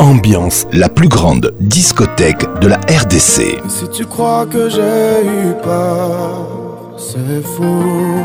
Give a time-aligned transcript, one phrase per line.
[0.00, 3.58] ambiance, la plus grande discothèque de la RDC.
[3.68, 8.24] si tu crois que j'ai eu peur, c'est faux.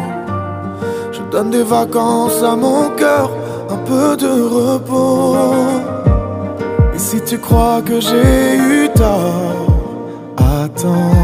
[1.13, 3.31] Je donne des vacances à mon cœur,
[3.69, 5.37] un peu de repos.
[6.95, 9.67] Et si tu crois que j'ai eu tort,
[10.63, 11.15] attends.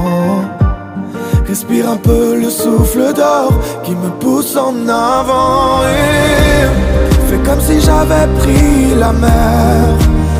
[1.45, 3.51] Respire un peu le souffle d'or
[3.83, 5.83] qui me pousse en avant.
[5.83, 7.06] Et...
[7.29, 9.95] Fais comme si j'avais pris la mer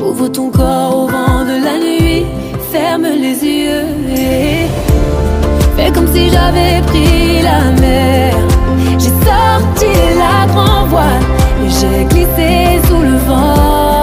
[0.01, 2.27] Ouvre ton corps au vent de la nuit,
[2.73, 3.87] ferme les yeux
[5.77, 8.35] fais comme si j'avais pris la mer.
[8.99, 11.23] J'ai sorti la grand voile
[11.65, 14.00] et j'ai glissé sous le vent.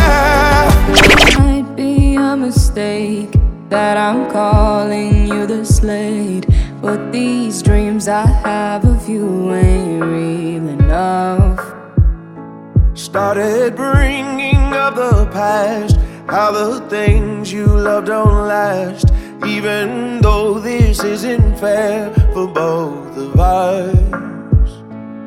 [1.39, 3.35] Might be a mistake
[3.69, 6.45] that I'm calling you this late.
[6.81, 11.61] But these dreams I have of you ain't real enough.
[12.95, 15.97] Started bringing up the past,
[16.27, 19.12] how the things you love don't last.
[19.45, 23.93] Even though this isn't fair for both of us.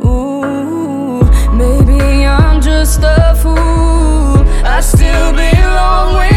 [0.03, 1.21] Ooh,
[1.53, 4.39] maybe I'm just a fool.
[4.67, 6.36] I still belong with.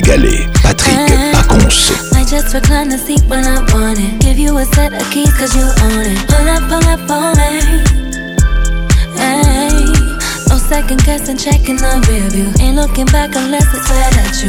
[0.00, 1.92] Patrick Paconce.
[2.16, 4.22] I just recline the seat when I want it.
[4.24, 6.16] Give you a set of keys cause you own it.
[6.32, 7.60] Pull up, pull up, all night.
[9.20, 9.84] Hey.
[10.48, 12.48] No second guessing, checking the rear view.
[12.64, 14.48] Ain't looking back unless it's right at you.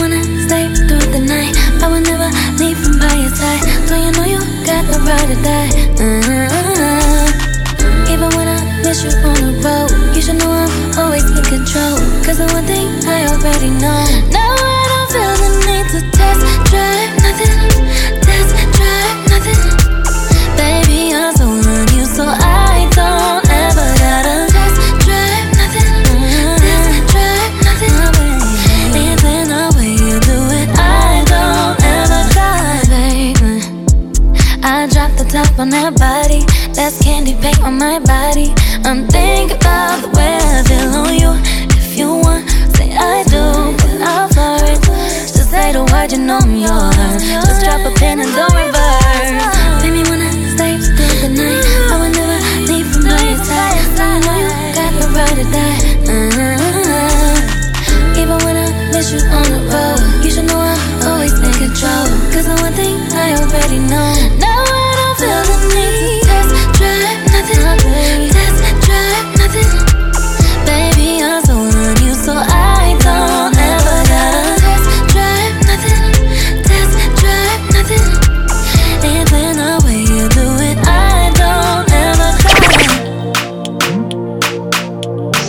[0.00, 1.52] wanna stay through the night.
[1.84, 3.60] I never leave from by your side.
[3.84, 5.68] So you know you got die.
[6.00, 8.08] Mm-hmm.
[8.10, 10.71] Even when I miss you on the road, you should know I'm
[11.12, 11.96] always in control.
[12.24, 14.30] Cause the one thing I already know.
[14.32, 14.71] No.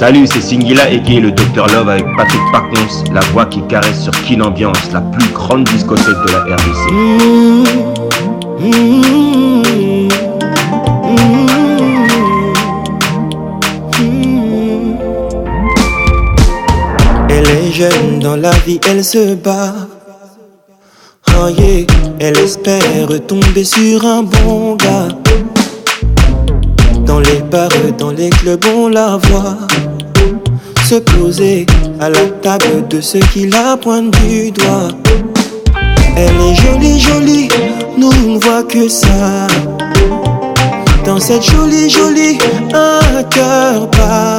[0.05, 4.11] Salut, c'est Singila Eke, le docteur Love avec Patrick Pacons, la voix qui caresse sur
[4.25, 6.89] Kin Ambiance, la plus grande discothèque de la RDC.
[17.29, 19.73] elle est jeune dans la vie, elle se bat.
[21.29, 21.47] Oh
[22.19, 22.83] elle espère
[23.25, 25.07] tomber sur un bon gars.
[27.05, 29.55] Dans les bars, dans les clubs, on la voit
[30.83, 31.65] se poser
[32.01, 34.89] à la table de ceux qui la pointent du doigt.
[36.15, 37.47] Elle est jolie, jolie,
[37.97, 39.47] nous ne voit que ça.
[41.05, 42.37] Dans cette jolie, jolie,
[42.73, 44.37] un cœur pas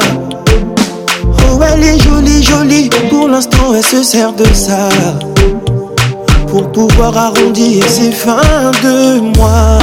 [1.43, 4.89] Oh, elle est jolie, jolie, pour l'instant elle se sert de ça.
[6.47, 9.79] Pour pouvoir arrondir ses fins de mois.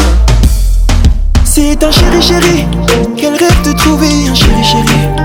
[1.45, 2.65] C'est un chéri, chéri,
[3.17, 5.22] qu'elle rêve de trouver un chéri, chéri.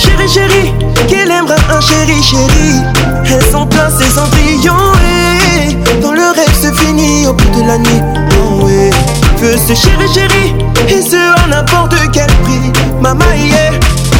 [0.00, 0.72] Chérie, chérie,
[1.08, 2.78] qu'elle aimera un chéri, chéri.
[3.26, 6.00] Elles sont plein ses embryons, oh, et eh.
[6.00, 8.02] dans le rêve se finit au bout de la nuit.
[8.40, 8.88] Oh, ouais.
[8.88, 9.38] Eh.
[9.40, 10.54] Veux chéri, chéri,
[10.88, 12.72] et ce à n'importe quel prix.
[13.02, 13.72] Mama, yeah,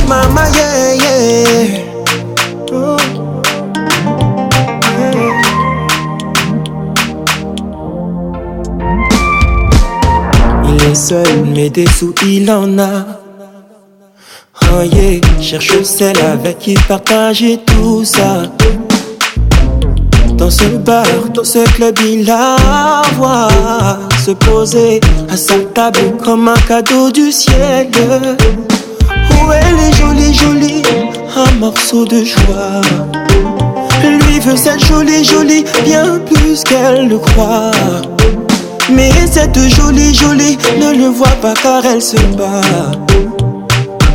[0.07, 1.81] mama, yeah, yeah.
[2.75, 2.97] Oh.
[10.69, 13.20] Il est seul, mais des sous, il en a.
[15.41, 18.43] Cherche celle avec qui partager tout ça.
[20.37, 21.05] Dans ce bar,
[21.35, 23.49] dans ce club, il la voit
[24.25, 27.89] se poser à sa table comme un cadeau du ciel.
[29.33, 30.83] Oh, elle est jolie, jolie,
[31.37, 32.81] un morceau de joie.
[34.05, 37.73] Lui veut cette jolie, jolie, bien plus qu'elle le croit.
[38.91, 43.40] Mais cette jolie, jolie ne le voit pas car elle se bat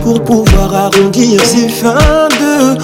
[0.05, 2.79] pour pouvoir arrondir ses fins de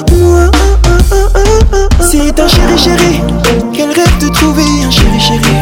[2.02, 3.22] C'est un chéri chéri
[3.72, 5.58] Quel rêve de trouver un chéri chéri.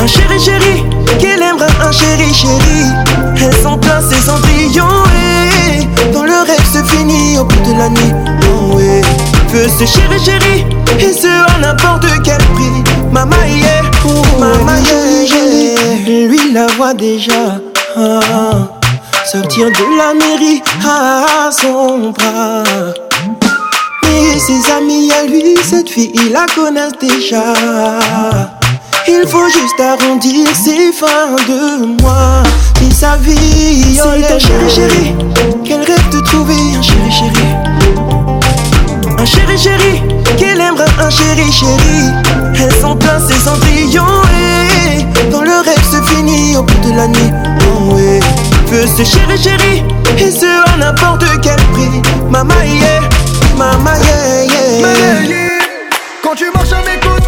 [0.00, 0.82] Un chéri chéri
[1.20, 2.90] qu'elle aimera un chéri chéri.
[3.36, 6.12] Elle sont et ses cendrillons et eh.
[6.12, 8.12] dans le rêve se finit au bout de la nuit.
[8.50, 9.68] Oh, eh.
[9.68, 10.66] ce chéri chéri
[10.98, 12.94] et ce à n'importe quel prix.
[13.12, 17.60] Mama yeah, oh, maman yeah, Lui la voit déjà.
[17.96, 18.80] Ah, ah
[19.26, 22.62] sortir de la mairie à son bras.
[24.04, 27.44] Mais ses amis à lui, cette fille, ils la connaissent déjà.
[29.08, 32.42] Il faut juste arrondir ses fins de mois.
[32.78, 35.14] Si sa vie, oh, en est un chéri chéri,
[35.64, 37.48] qu'elle rêve de trouver un chéri chéri.
[39.18, 40.02] Un chéri chéri,
[40.38, 42.10] qu'elle aimera un chéri chéri.
[42.60, 45.30] Elle sent plein ses embryons et eh.
[45.30, 47.30] dans le rêve se finit au bout de la nuit.
[47.88, 48.20] Oh, eh.
[48.66, 49.82] veux se chéri chéri
[50.18, 53.00] Et ce à n'importe quel prix Mama yeah,
[53.56, 54.80] mama yeah, yeah.
[54.80, 55.48] Mama, yeah.
[56.22, 57.23] Quand tu marches à mes côtés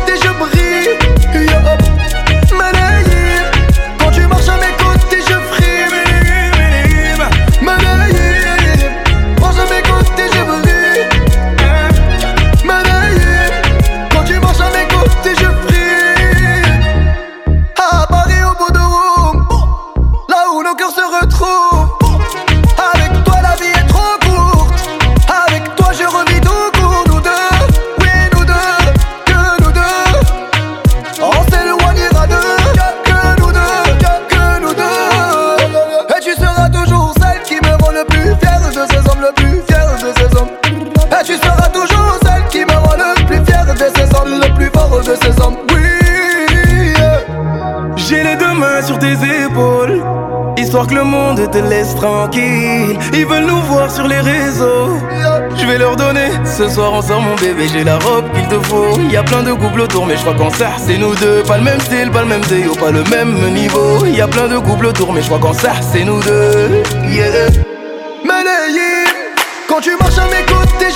[45.07, 46.97] oui.
[47.97, 50.03] J'ai les deux mains sur tes épaules,
[50.57, 52.99] histoire que le monde te laisse tranquille.
[53.13, 54.99] Ils veulent nous voir sur les réseaux.
[55.57, 58.59] Je vais leur donner ce soir on ensemble mon bébé j'ai la robe qu'il te
[58.67, 61.43] faut y a plein de couples autour mais je crois qu'en ça c'est nous deux
[61.43, 64.47] pas le même style pas le même déo pas le même niveau y a plein
[64.47, 67.49] de couples autour mais je crois qu'en ça c'est nous deux yeah.
[69.69, 70.96] quand tu marches à mes côtés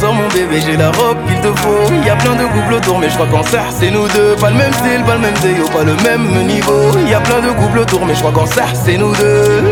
[0.00, 1.90] Sans mon bébé, j'ai la robe qu'il te faut.
[2.06, 4.36] Y a plein de couples autour, mais je crois qu'en ça, c'est nous deux.
[4.36, 6.82] Pas le même style, pas le même déo, pas le même niveau.
[7.08, 9.62] Y a plein de couples autour, mais je crois qu'en ça, c'est nous deux.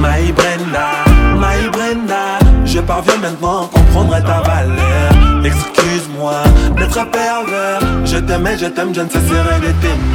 [0.00, 1.04] Maï Brenda,
[1.36, 5.42] my Brenda, je parviens maintenant à comprendre ta valeur.
[5.44, 6.36] Excuse-moi
[6.78, 10.05] d'être pervers, je t'aimais, je t'aime, je ne cesserai de t'aimer.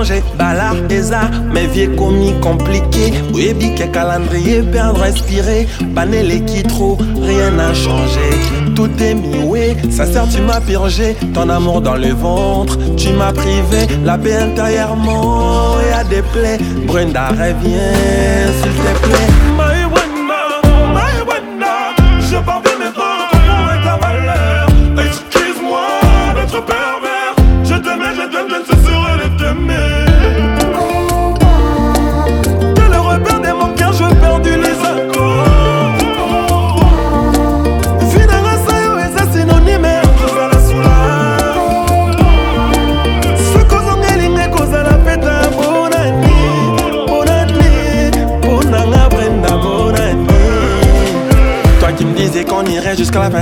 [0.00, 1.02] manje des
[1.52, 1.88] mes me vie
[2.40, 5.04] compliqués komplike que calendrier perdre
[5.94, 8.30] panelé qui trop rien n'a changé
[8.74, 13.32] tout est mioué ça sert tu m'as purgé ton amour dans le ventre tu m'as
[13.32, 19.49] privé la paix intérieurement et à des plaies Brenda reviens s'il te plaît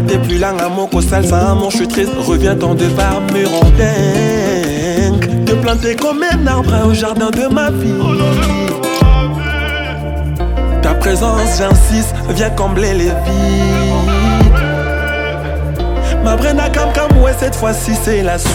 [0.02, 0.08] na
[0.52, 5.52] te mon moko salsa mon je suis triste reviens dans de par me rendingue te
[5.54, 7.94] planter comme un arbre au jardin de ma vie
[10.82, 14.64] ta présence j'insiste viens combler les vides
[16.24, 18.54] ma à cam cam ouais cette fois-ci c'est la suite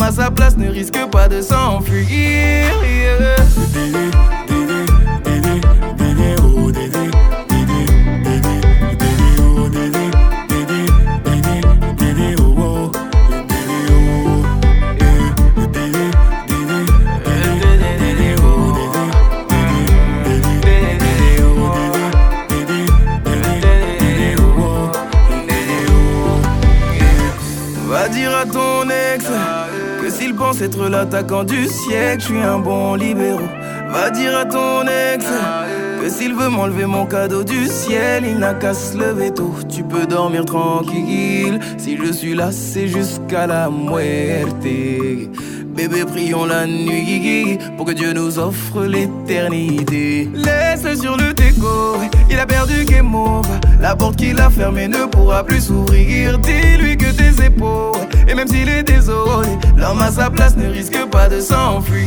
[0.00, 2.68] à sa place ne risque pas de s'enfuir.
[30.62, 33.40] être l'attaquant du siècle, je suis un bon libéraux.
[33.90, 35.26] Va dire à ton ex
[36.00, 39.54] que s'il veut m'enlever mon cadeau du ciel, il n'a qu'à se lever tôt.
[39.68, 44.50] Tu peux dormir tranquille, si je suis là, c'est jusqu'à la muerte.
[45.66, 50.30] Bébé, prions la nuit pour que Dieu nous offre l'éternité.
[50.34, 51.96] Laisse-le sur le déco,
[52.30, 53.48] il a perdu game over.
[53.80, 56.38] La porte qu'il a fermée ne pourra plus s'ouvrir.
[56.38, 57.98] Dis-lui que tes épaules
[58.32, 62.00] et même s'il est désolé, l'homme à sa place ne risque pas de s'enfuir.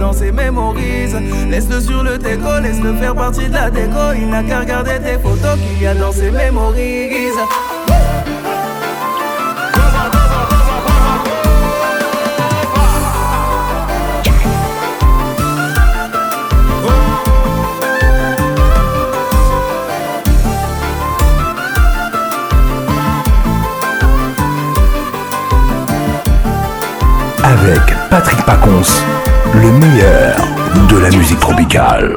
[0.00, 1.14] danse et mémorise.
[1.50, 4.12] Laisse-le sur le déco, laisse-le faire partie de la déco.
[4.18, 7.34] Il n'a qu'à regarder tes photos qu'il y a dans ses mémorises
[27.44, 30.36] avec Patrick Pacons le meilleur
[30.88, 32.16] de la musique tropicale.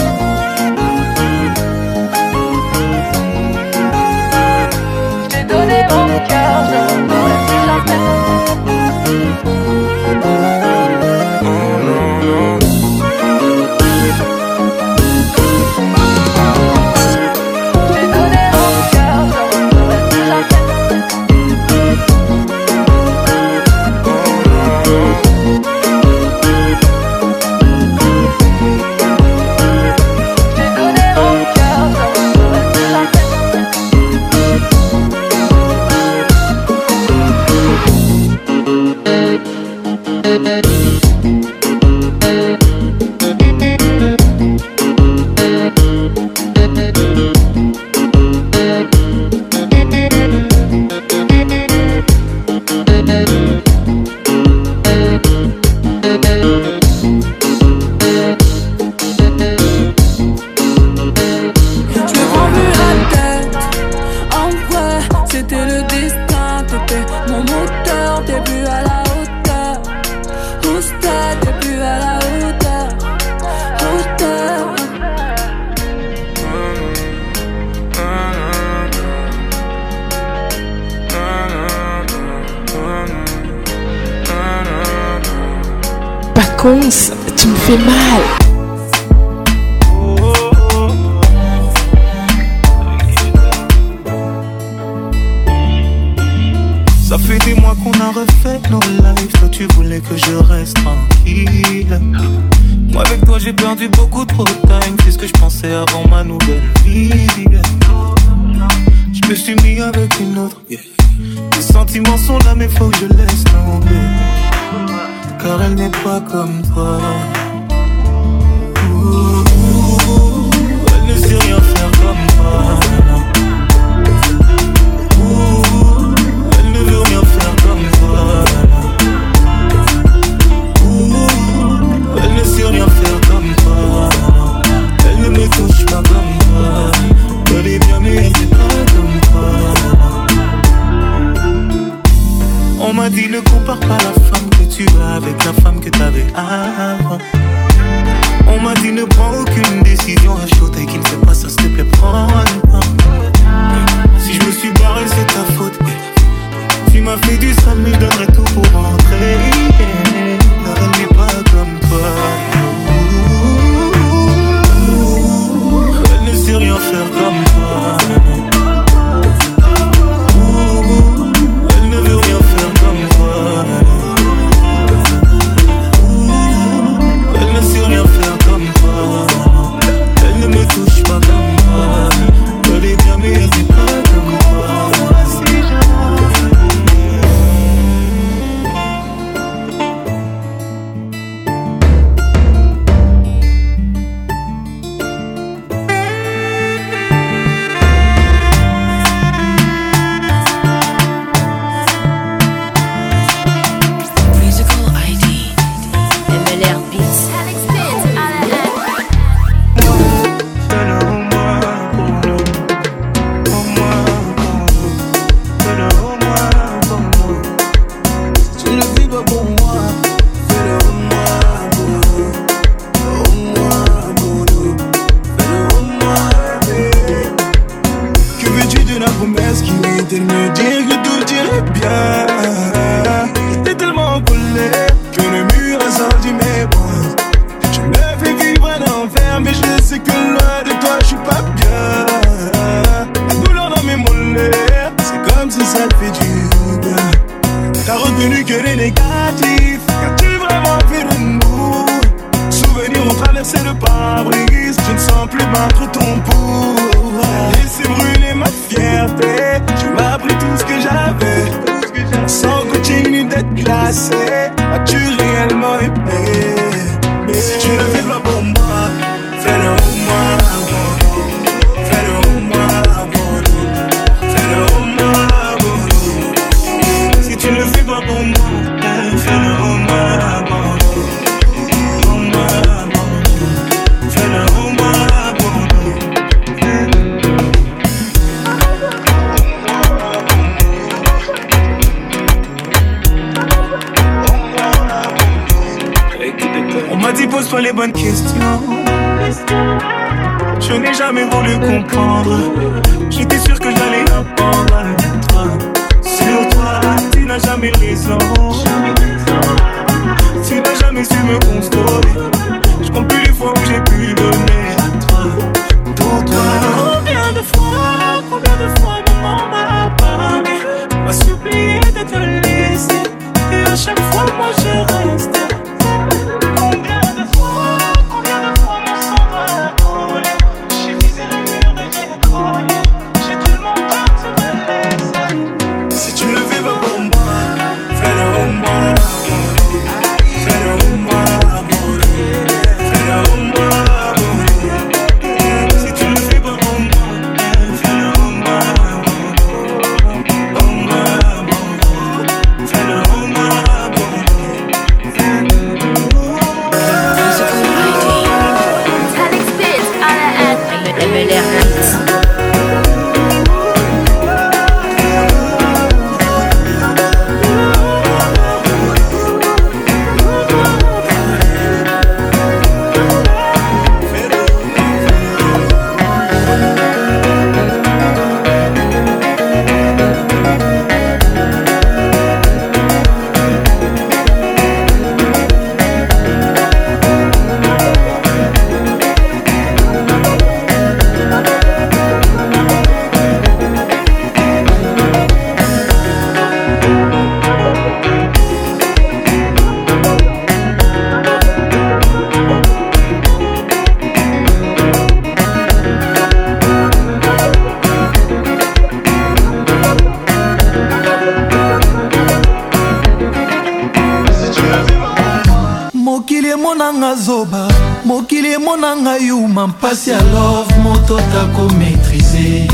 [419.80, 422.68] mpasi ya love moto takomaitrise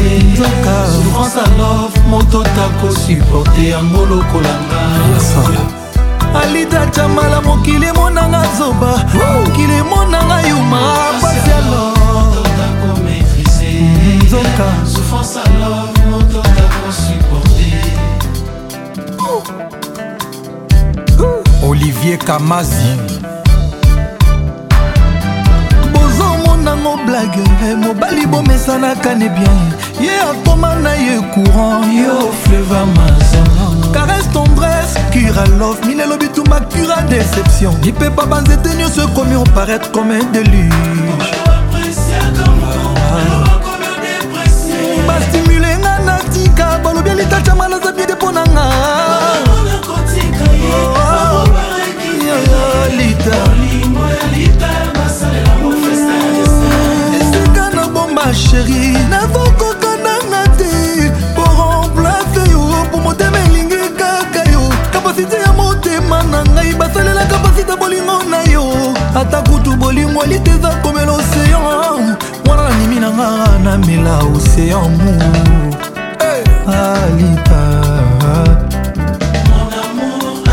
[0.96, 4.80] souffrance ya love moto takosuporte yango lokolanga
[6.42, 9.06] alida jamala mokili emonanga zoba
[9.38, 10.82] mokili emonanga yuma
[11.22, 11.94] pasi alo
[14.22, 14.66] nzoka
[21.70, 23.15] olivier kamazi
[28.66, 29.60] tosanaka ne bien
[30.02, 37.02] ye akoma na ye courant yo fleva mazan caresse tendresse cura love milelo bituma cura
[37.08, 41.32] déception lipepa banzete nyonso ekomi oparetre comme un déluge
[45.08, 49.15] bastimule nga natika balobi elitacha malaza bide mpo na nga
[58.56, 61.44] sheri nakokoka nanga te po
[62.02, 64.64] remplace yo po motema elingi kaka yo
[64.94, 68.64] kapasite ya motema na ngai basalela kapasite bolingo na yo
[69.16, 72.16] ata kutu bolingo eliteza komela oseyan
[72.48, 73.30] wana nanimi nanga
[73.64, 75.14] namela oseyan mu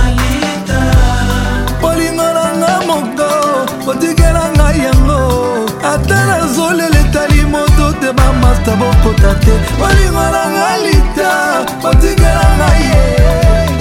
[0.05, 0.79] alita
[1.83, 3.29] bolingo nanga moko
[3.91, 4.52] otikela
[9.33, 11.33] na te bolingo na ngai lita
[11.83, 13.07] botingela ngai ye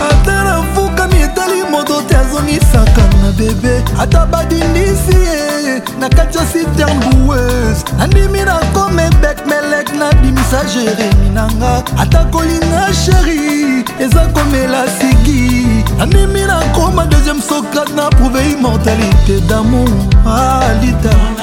[0.10, 6.96] ata nafukami etali moto te azongisaka na bebe ata badindisi ye na kati ya siterne
[7.06, 13.42] boueuse nandimi na komebek melek nabimisa jeremi nanga ata kolinga sheri
[14.04, 15.42] eza komela siki
[16.00, 19.88] nandimi nakoma deuxième socrate na prouve immortalité damour
[20.26, 21.10] alita
[21.40, 21.41] ah,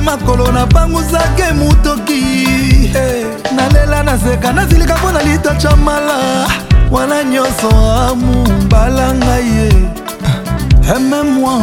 [0.00, 2.48] nde makolo napangusake motoki
[2.94, 6.46] eh, nalela nazeka nazilika mpo na litacha mala
[6.90, 7.68] wana nyonso
[8.08, 9.68] amumbala ngai ye
[10.94, 11.60] aime-moi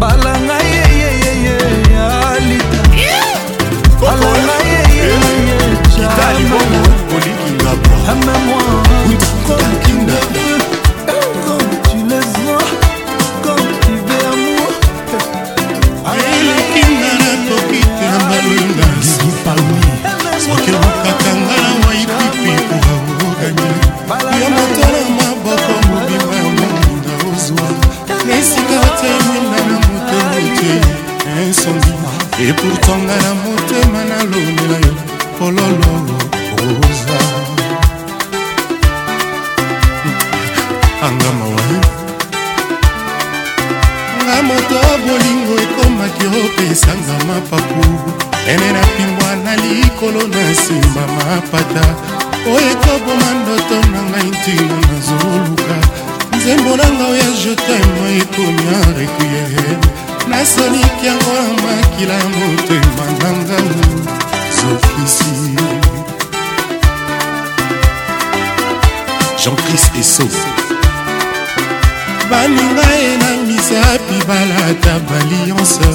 [0.00, 2.82] balanga yeyeyeye alita
[4.00, 4.53] balanga
[32.48, 34.92] epourtant nga na motema nalonela yo
[35.38, 35.92] pololo
[36.66, 37.18] oza
[41.06, 41.60] anga mawa
[44.24, 47.86] nga moto bolingo ekomaki opesanga mapapu
[48.52, 51.84] ene na pimbwa na likolo na nsima mapata
[52.52, 55.76] oyo oh, ekoboma ndoto na ngai ntina nazoluka
[56.36, 60.03] nzembo na ngai oya jetema ekomi a requiere
[60.38, 63.56] nasoliki yango ya makila motema nanga
[64.56, 65.50] zokisi
[69.44, 70.24] jean-chris eso
[72.30, 75.88] baninga ye na misapi balata balianse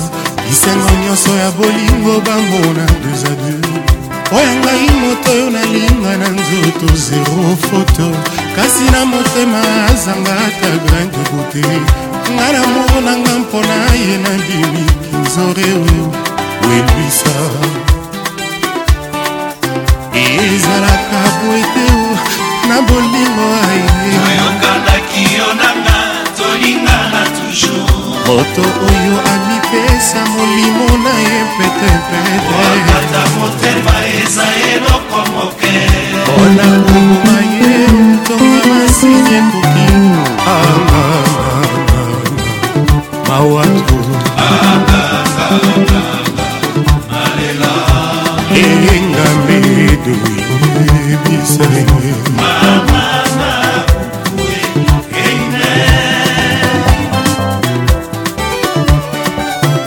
[0.49, 6.87] bisengo nyonso ya bolingo bambona deux a deux oyo ngai moto oyo nalinga na nzoto
[7.07, 8.05] zero foto
[8.55, 9.61] kasi na motema
[9.91, 11.81] azanga ata grande beauté
[12.35, 14.85] nga na mor na nga mpona ye nabimi
[15.21, 15.69] nzore
[16.65, 17.35] welwisa
[20.23, 21.87] ezalaka po ete
[22.69, 25.97] na bolingo ayeyokandaki yo nanga
[26.37, 27.89] tolingana toujours
[28.27, 35.75] moto oyo amipesa molimo na ye petepeteata motema eza eloko moke
[36.25, 37.63] mpona ngumuma ye
[38.13, 39.87] ntonga masini ekoki
[40.53, 40.88] ah.
[43.29, 43.97] mawatu
[48.55, 50.13] eyenga mbedo
[51.09, 51.85] yebisaye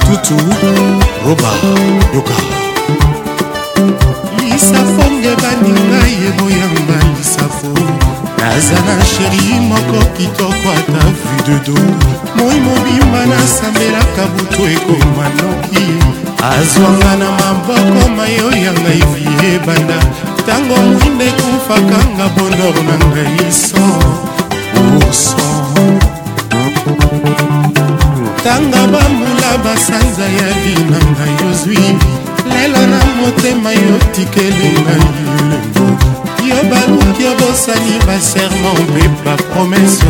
[0.00, 0.36] tutu
[1.26, 1.50] roba
[2.14, 2.34] yoka
[4.40, 7.81] lisafonge baninga yeboyamba lisafo
[8.56, 11.76] aza na sheri moko kitoko ata vu de do
[12.36, 15.84] moi mobimba nasambelaka butu ekoma noki
[16.52, 19.98] azwanga na maboko mayo ya ngai vie ebanda
[20.40, 23.84] ntango mwinde ekufakanga bonor na ngai so
[24.84, 25.48] urso
[28.44, 31.82] tanga bambula basanza ya vina ngai ozwi
[32.52, 35.04] lelo na motema yo tikeli ngai
[35.38, 36.01] elembo
[36.48, 40.08] yo baluki obosani baserma mpe bapromese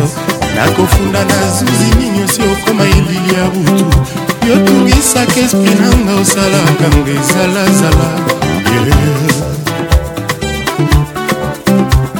[0.55, 3.85] nakofunda na zuzi nini osi okóma elili ya butu
[4.49, 8.07] yo tungisaka esprit nanga osalaka ngo ezalazala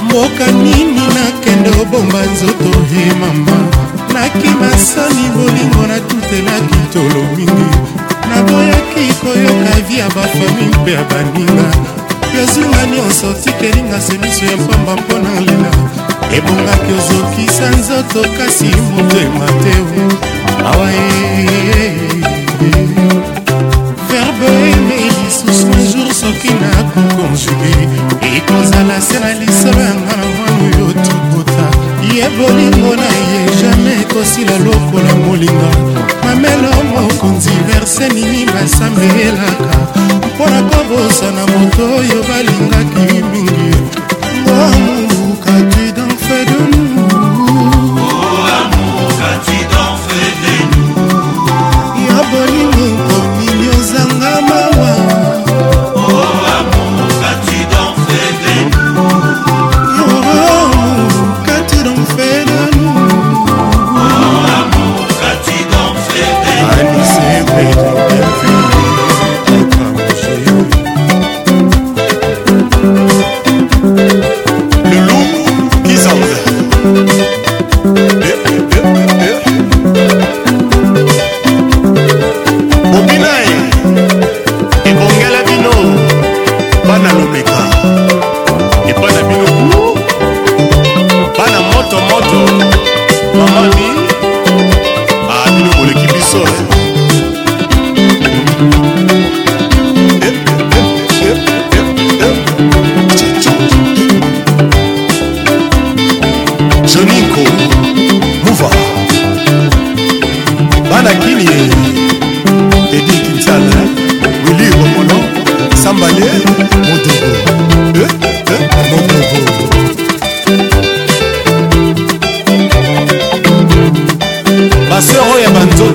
[0.04, 2.70] mboka nini nakende obomba nzoto
[3.02, 3.58] e mama
[4.14, 7.72] nakima sani bolingo natutelaki tolo mingi
[8.30, 12.03] naboyaki koyoka vi ya bafami mpe ya baninga
[12.36, 15.70] yozinga nyonso tikelinga semiso ya pamba mpo na lela
[16.36, 18.64] ebongaki ozokisa nzoto kasi
[18.94, 19.74] motema te
[20.66, 21.86] awa e, e, e,
[24.08, 24.50] verbe
[24.88, 27.72] lisusu ajour soki nakokonjuge
[28.36, 31.66] ekozala se na lisolo yanga na mwana oyo tokota
[32.14, 35.70] ye bolingo na ye jamai ekosila lokola molinga
[36.24, 39.78] mamelo mokonzi verse nini basambelaka
[40.34, 43.63] mpo na kobosana moto oyo balingaki mingi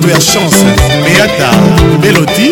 [0.00, 0.56] moto ya chance
[1.04, 1.50] beata
[2.00, 2.50] beloti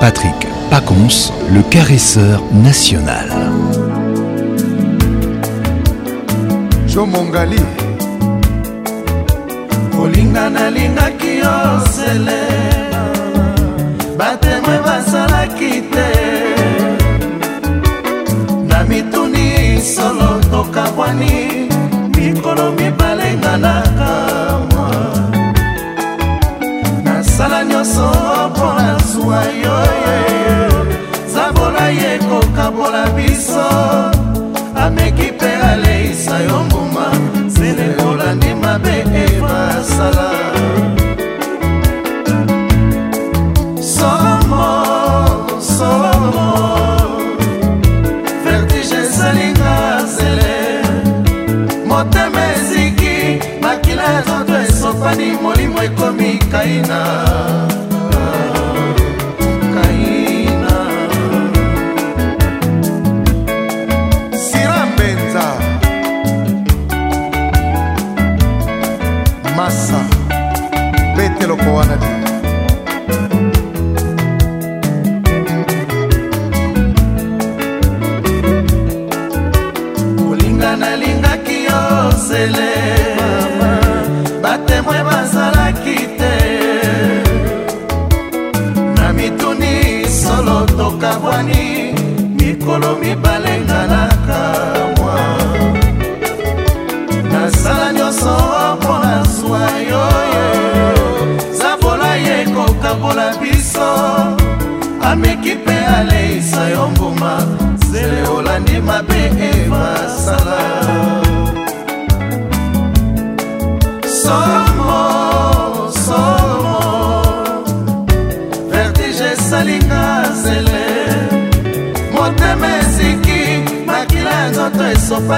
[0.00, 3.28] Patrick Pacons, le caresseur national.
[6.88, 7.60] Jomongali
[9.94, 11.54] kolinga nalingaki yo
[11.94, 12.40] sele
[14.18, 16.08] batemwe basalaki te
[18.70, 21.68] na mituni solo tokabwani
[22.16, 24.10] mikolo mibale nganaka
[31.34, 33.66] zabola ye kokabola biso
[34.84, 37.06] ameki mpe aleisa yo mbuma
[37.54, 40.28] zelekolandi mabe evasala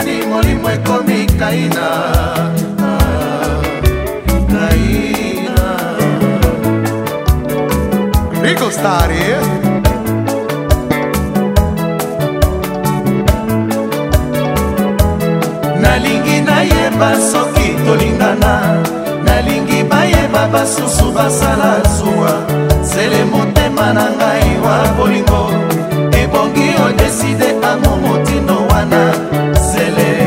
[0.03, 1.89] ezali molimo ekomi kaina
[4.51, 5.57] kaina
[8.43, 9.43] rikostari eh?
[15.81, 18.83] nalingi nayeba soki tolingana
[19.25, 22.33] nalingi bayeba basusu basala zuwa
[22.83, 25.43] zele motema na ngai wa bolingo
[26.23, 29.13] ebongi odeside amo motindo wana
[29.85, 30.22] Yeah.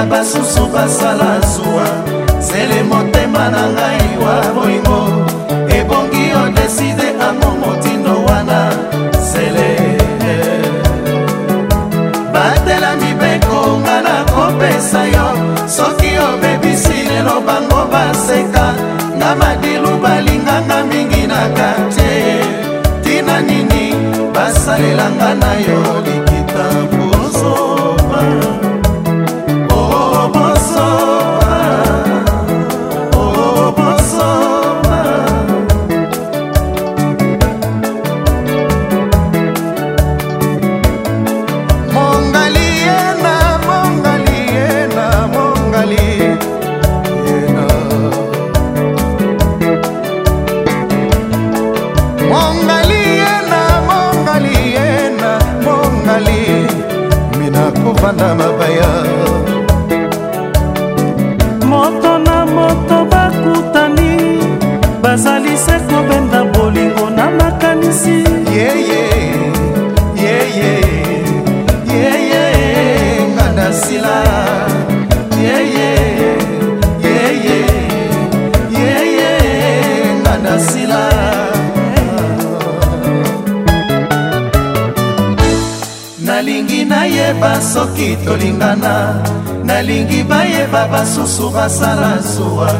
[0.00, 1.86] na basusu basala zuwa
[2.40, 4.98] zele motema na ngai wa bolingo
[5.78, 8.60] ebongi odeside ango motindo wana
[9.30, 9.68] zele
[12.34, 15.26] batela mibeko nga na kopesa yo
[15.76, 18.66] soki obebisi lelo bango baseka
[19.18, 22.40] nga madilu balinganga mingi na katie
[23.04, 23.82] tina nini
[24.34, 26.09] basalelanga na yo
[88.30, 89.20] tolingana
[89.64, 92.72] nalingi bayeba basusu basala zuwa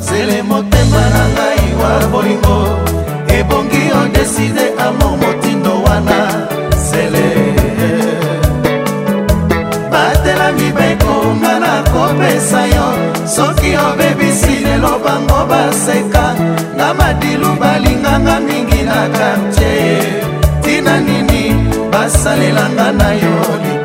[0.00, 2.58] zele motema na ngai wa bolingo
[3.38, 6.18] ebongi odeside amo motindo wana
[6.90, 7.26] zele
[9.92, 12.86] batelami bekonga na kopesa yo
[13.34, 16.26] soki obebisi lelo bango baseka
[16.76, 20.02] na madilu balinganga mingi na kartie
[20.62, 21.42] tina nini
[21.92, 23.75] basalelanga na yo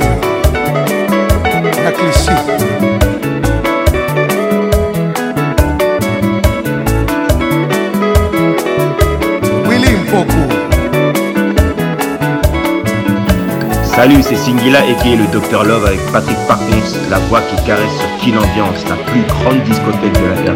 [13.84, 16.66] Salut, c'est Singila et qui est le Dr Love avec Patrick Parkins,
[17.10, 17.82] la voix qui caresse
[18.20, 20.52] sur Ambiance, la plus grande discothèque de la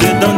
[0.00, 0.35] c'est dans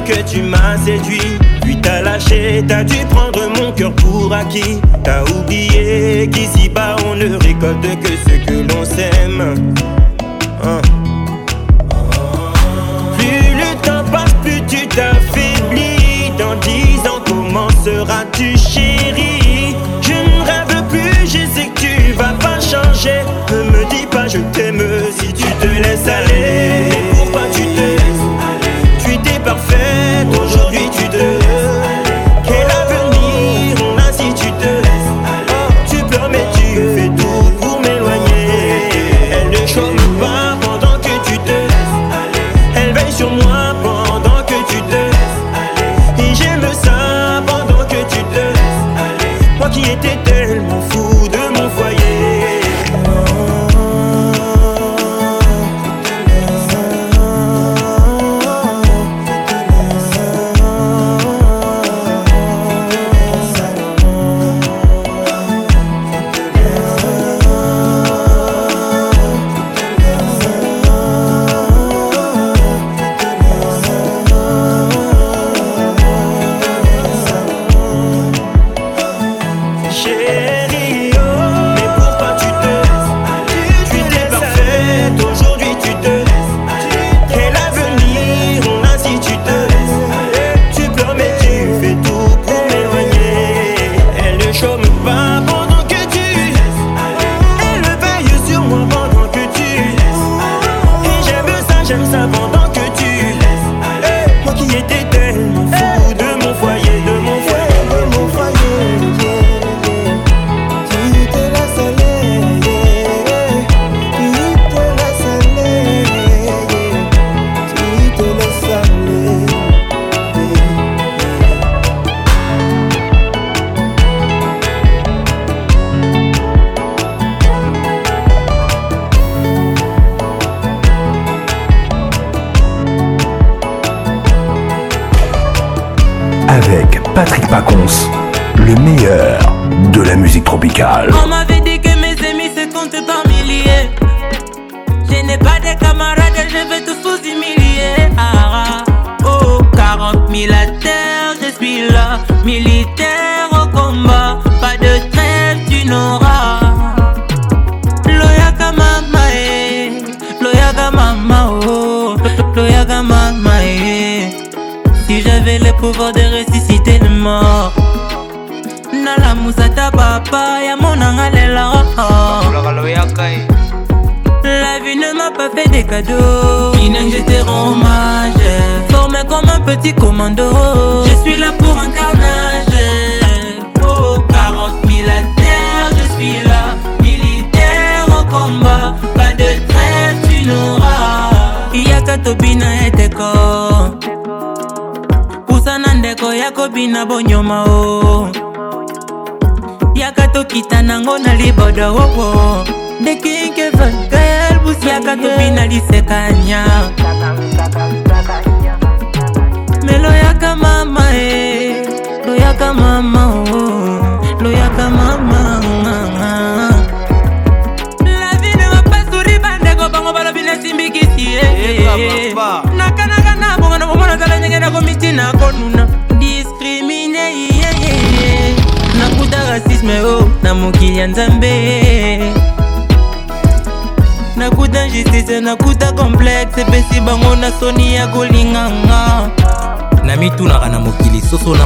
[0.00, 1.38] que tu m'as séduit.
[1.62, 4.80] Puis t'as lâché, t'as dû prendre mon cœur pour acquis.
[5.04, 9.74] T'as oublié qu'ici-bas on ne récolte que ce que l'on sème.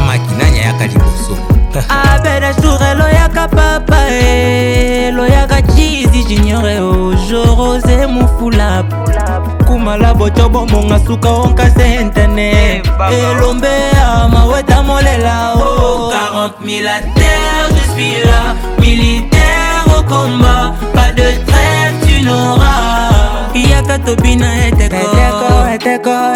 [0.07, 1.35] makina nyayaka liboso
[1.89, 8.83] abedes tour eloyaka papa e eloyaka chizi juniore ojorose mofula
[9.67, 12.49] kumala botyo bomonga suka onkase intene
[13.13, 16.11] elombe ya maweta molela o
[16.55, 18.41] 40 000 à terre je suis là
[18.81, 22.95] militaire au combat pas de trêve tu n'auras
[23.77, 24.49] yaka tobina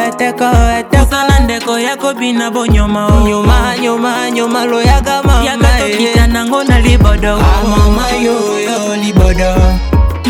[0.09, 3.03] etekokosala ndeko yakobina bonyoma
[3.34, 9.53] nyomanyomanyoma loyaka mama yakatokita nango na libodo ah, mama yoyo libodo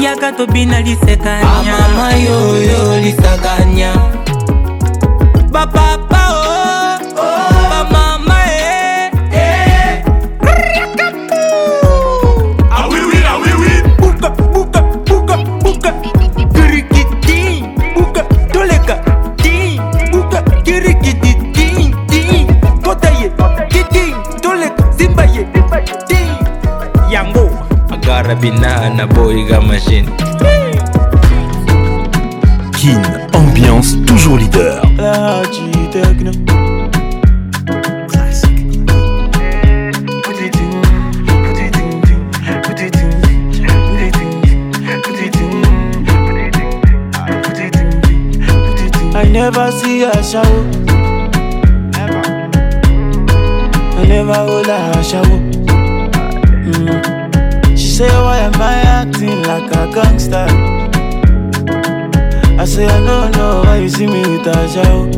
[0.02, 3.90] yaka tobina lisekanya ah, mama yoyo lisakanya
[5.50, 6.39] bapapa
[28.30, 30.06] Rabina Naboiga Machine.
[32.76, 33.02] Kin,
[33.32, 34.80] ambiance toujours leader.
[49.16, 50.46] I never see a shower.
[53.98, 55.49] I never will a shower.
[58.00, 60.46] say, why am I acting like a gangster?
[62.58, 65.10] I say, I don't know why you see me with a shout.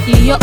[0.08, 0.38] You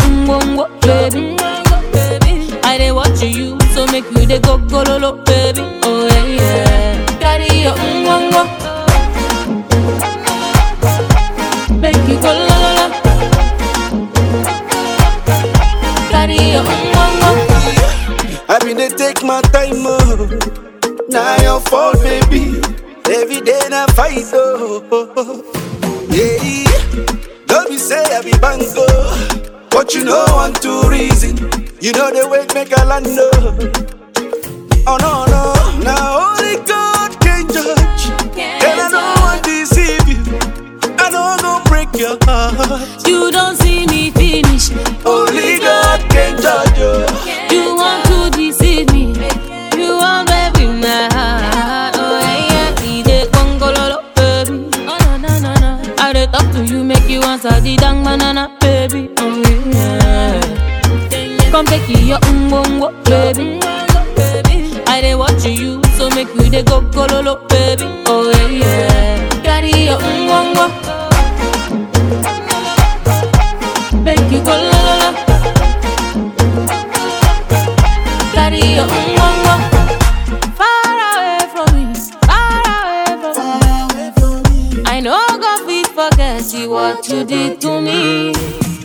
[86.19, 88.33] See what you did to me.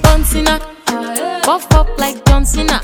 [0.04, 0.60] John Cena,
[1.44, 2.80] buff up like John uh, Cena,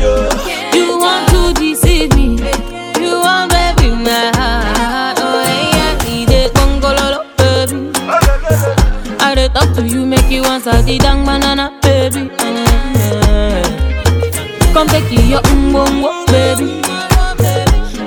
[9.60, 12.30] Talk to you, make you answer the dang banana, baby.
[14.72, 16.80] Come take you your umbongo, baby.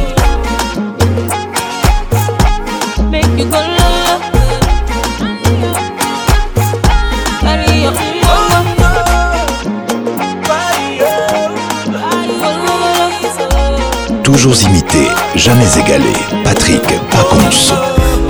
[14.34, 15.04] toujours imité,
[15.36, 16.12] jamais égalé.
[16.42, 17.72] Patrick Pacons.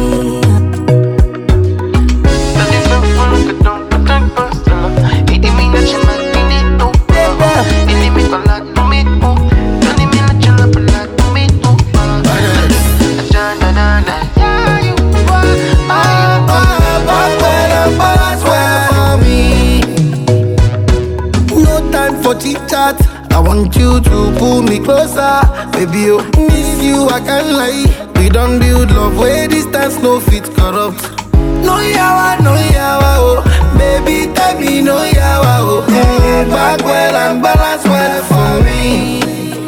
[23.95, 25.41] you to pull me closer.
[25.73, 27.85] Baby, you oh, miss you, I can't lie.
[28.17, 31.03] We don't build love where distance no fit corrupt.
[31.37, 33.41] No yawa, no yawa, oh.
[33.79, 35.85] Baby, tell me no yawa, oh.
[35.89, 39.21] Yeah, back well and balance well for me.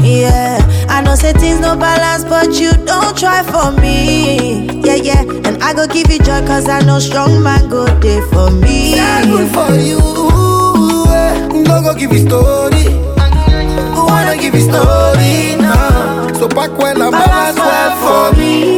[0.02, 0.58] Yeah,
[0.88, 4.66] I know say things no balance, but you don't try for me.
[4.82, 8.26] Yeah, yeah, and I go give you joy, cause I know strong man go there
[8.28, 8.94] for me.
[8.96, 9.98] Yeah, good for you,
[11.08, 11.64] eh.
[11.82, 13.13] go give you story
[14.60, 16.32] story now.
[16.34, 18.73] So back when I'm well for me.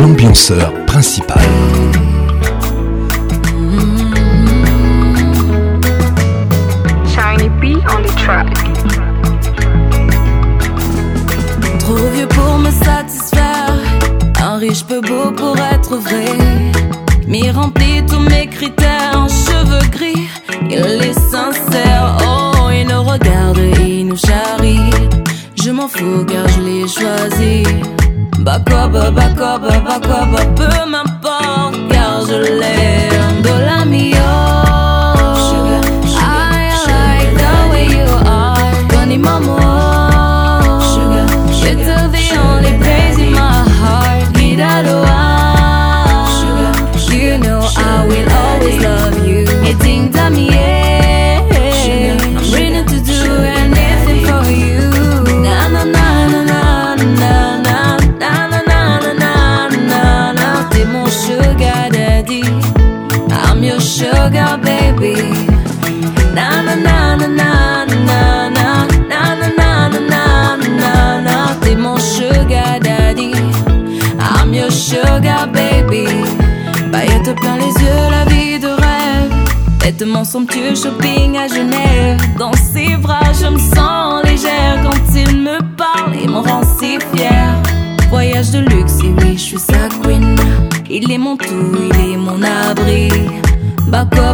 [0.00, 1.46] l'ambianceur principal.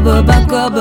[0.07, 0.76] baba bako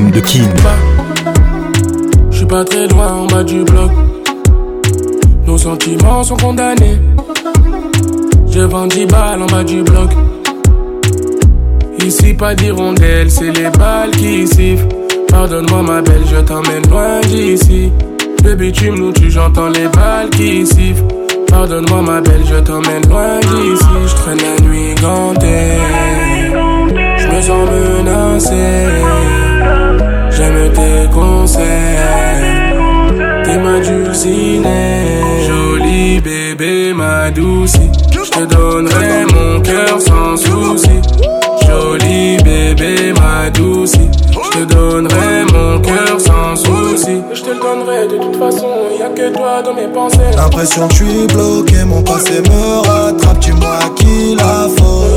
[0.00, 0.22] de
[2.30, 3.90] Je suis pas très loin en bas du bloc.
[5.46, 6.98] Nos sentiments sont condamnés.
[8.50, 10.10] Je vends 10 balles en bas du bloc.
[12.02, 14.88] Ici, pas d'hirondelle, c'est les balles qui sifflent.
[15.28, 17.92] Pardonne-moi, ma belle, je t'emmène loin d'ici.
[18.42, 21.04] Baby, tu me loues, tu j'entends les balles qui sifflent.
[21.48, 23.86] Pardonne-moi, ma belle, je t'emmène loin d'ici.
[24.06, 26.30] Je traîne la nuit gantée
[27.48, 30.02] me
[30.34, 31.62] J'aime tes conseils,
[33.44, 37.74] tes ma dulcinée Jolie bébé, ma douce.
[38.12, 40.90] Je te donnerai mon cœur sans souci.
[41.68, 43.92] Joli bébé, ma douce.
[44.52, 47.20] Je te donnerai mon cœur sans souci.
[47.34, 48.66] Je te le donnerai de toute façon,
[48.98, 50.32] Y'a a que toi dans mes pensées.
[50.36, 53.38] L'impression que tu suis bloqué, mon passé me rattrape.
[53.40, 55.11] Tu moi qui la faute.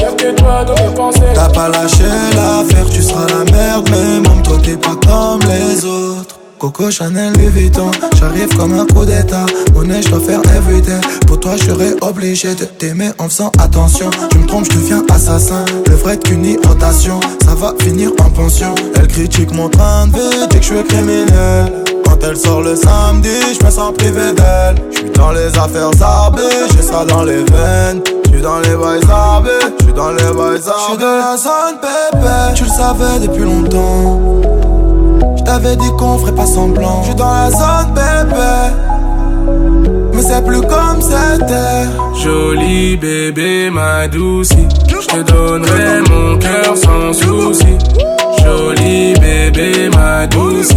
[1.36, 2.03] T'as pas lâché
[2.36, 6.39] l'affaire, tu seras la merde, mais même toi t'es pas comme les autres.
[6.57, 9.45] Coco Chanel Louis Vuitton, j'arrive comme un coup d'état.
[9.76, 14.09] Monnaie, je dois faire éviter Pour toi, je serai obligé de t'aimer en faisant attention.
[14.32, 15.63] Tu me trompes, je deviens assassin.
[15.88, 18.73] Le vrai qu'une irritation, ça va finir en pension.
[18.95, 21.72] Elle critique mon train de vie, dit que je suis criminel.
[22.03, 23.30] Quand elle sort le samedi,
[23.60, 24.76] je me sens privé d'elle.
[24.91, 26.41] Je suis dans les affaires arbées,
[26.76, 28.02] j'ai ça dans les veines
[28.45, 32.53] dans les Je suis dans les bails Je suis dans la zone, bébé.
[32.55, 34.22] Tu le savais depuis longtemps.
[35.38, 37.01] Je t'avais dit qu'on ferait pas semblant.
[37.01, 39.93] Je suis dans la zone, bébé.
[40.13, 42.23] Mais c'est plus comme c'était.
[42.23, 44.49] Joli bébé, ma douce.
[44.91, 47.77] Je te donnerai mon cœur sans souci.
[48.43, 50.69] Joli bébé, ma douce.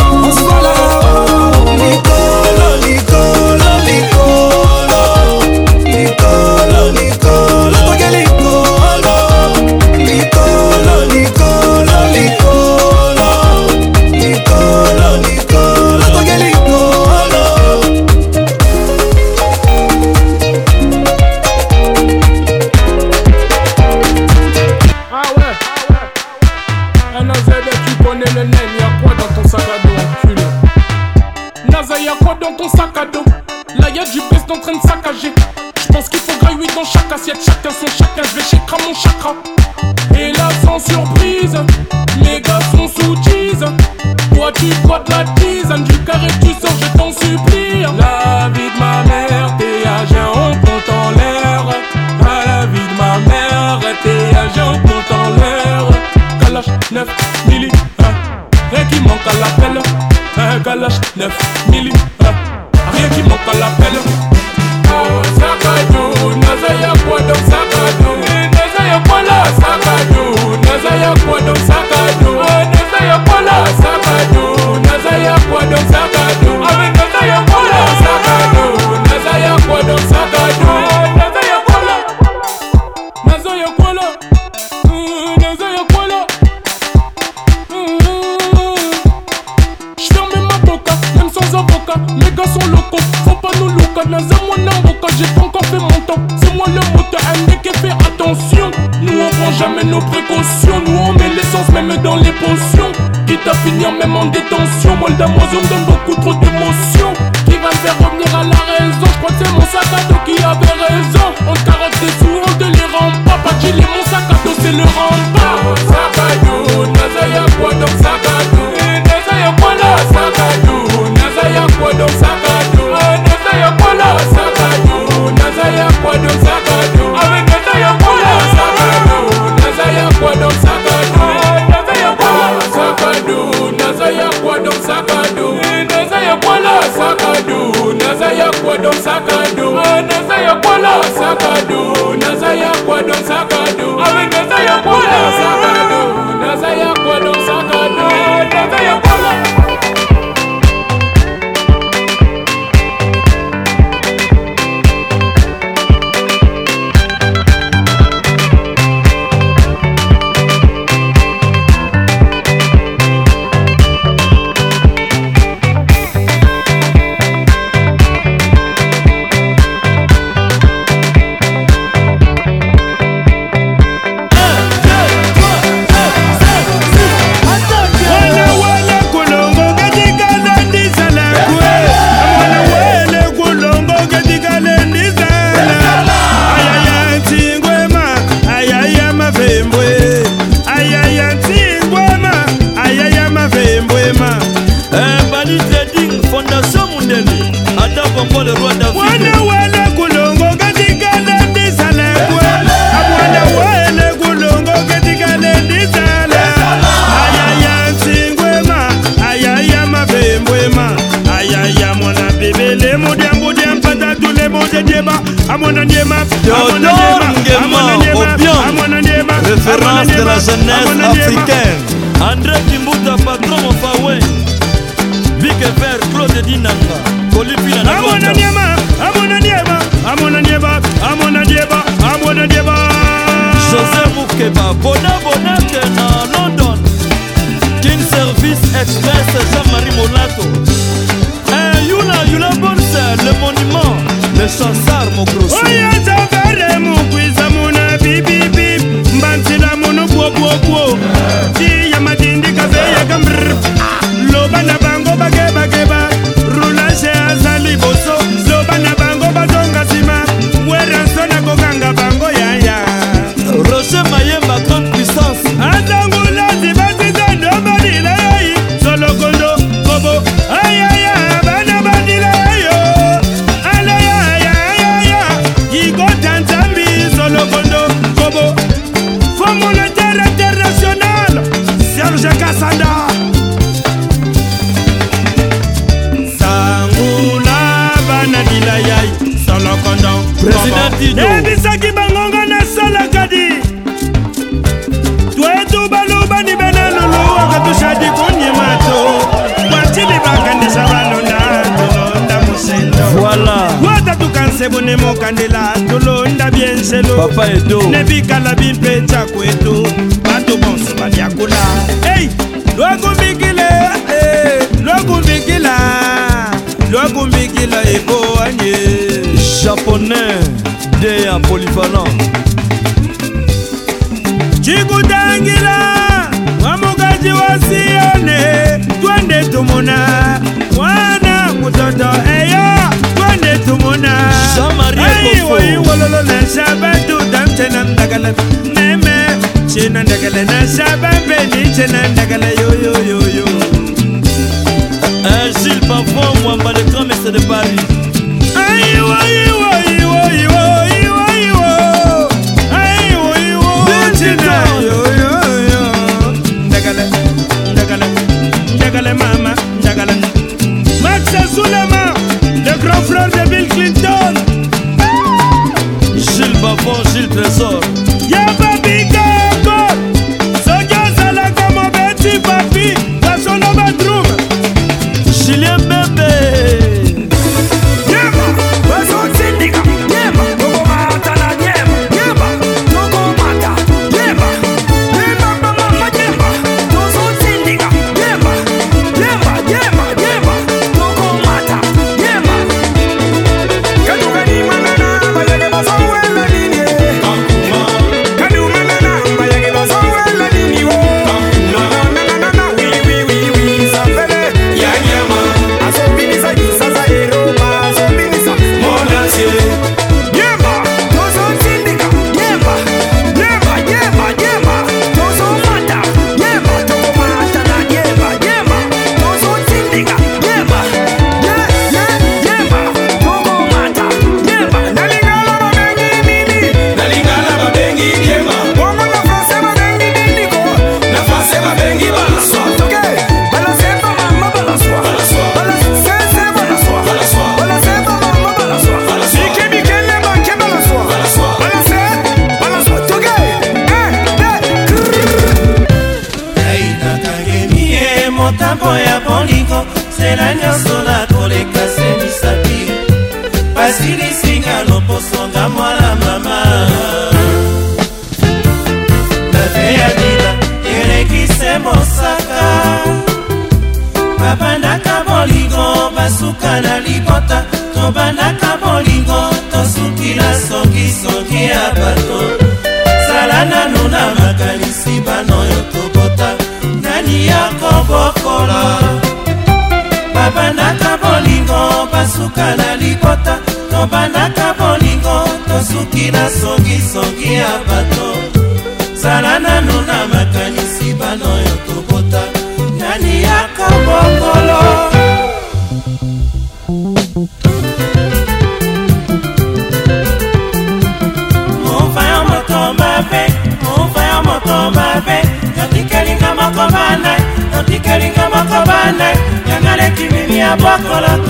[220.50, 220.89] The nest.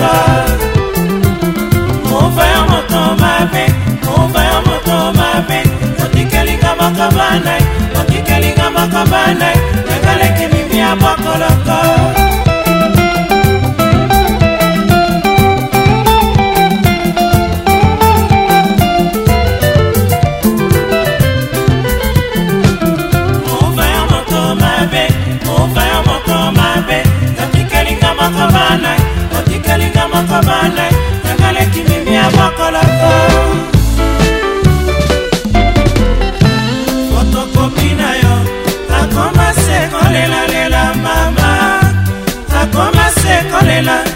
[2.08, 3.64] mova ya moto mabe
[4.06, 5.58] mova ya moto mabe
[6.04, 7.62] otikelinga makaba nai
[8.00, 9.56] otikelinga makaba nai
[9.88, 11.99] nakaleki mimi ya bokoloko
[30.22, 30.88] moko male
[31.24, 33.10] nangaleki mimi ya mokoloko
[37.10, 38.34] fotokopi na yo
[39.00, 41.48] akoma se kolela lela mama
[42.62, 44.09] akoma se kolela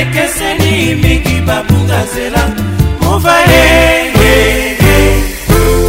[0.00, 2.42] ekeseni mingi babuka nzela
[3.02, 3.36] mova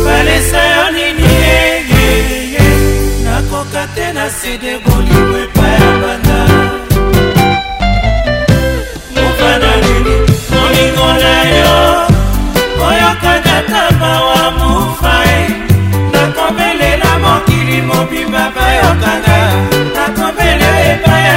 [0.05, 1.29] balesa yo nini
[3.25, 6.39] nakoka te na sede bolingo epai ya banda
[9.15, 10.15] moka na nini
[10.51, 11.75] molingo na yo
[12.89, 15.47] oyokaka tamba wa mufai eh.
[16.13, 19.37] nakobelela mokili mobimba bayokanga
[19.95, 21.35] nakobelela epai ya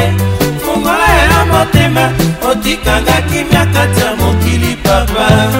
[0.00, 0.12] ye
[0.58, 2.12] fungola ya motema
[2.50, 5.50] otikanga kimia kati ya mokili papa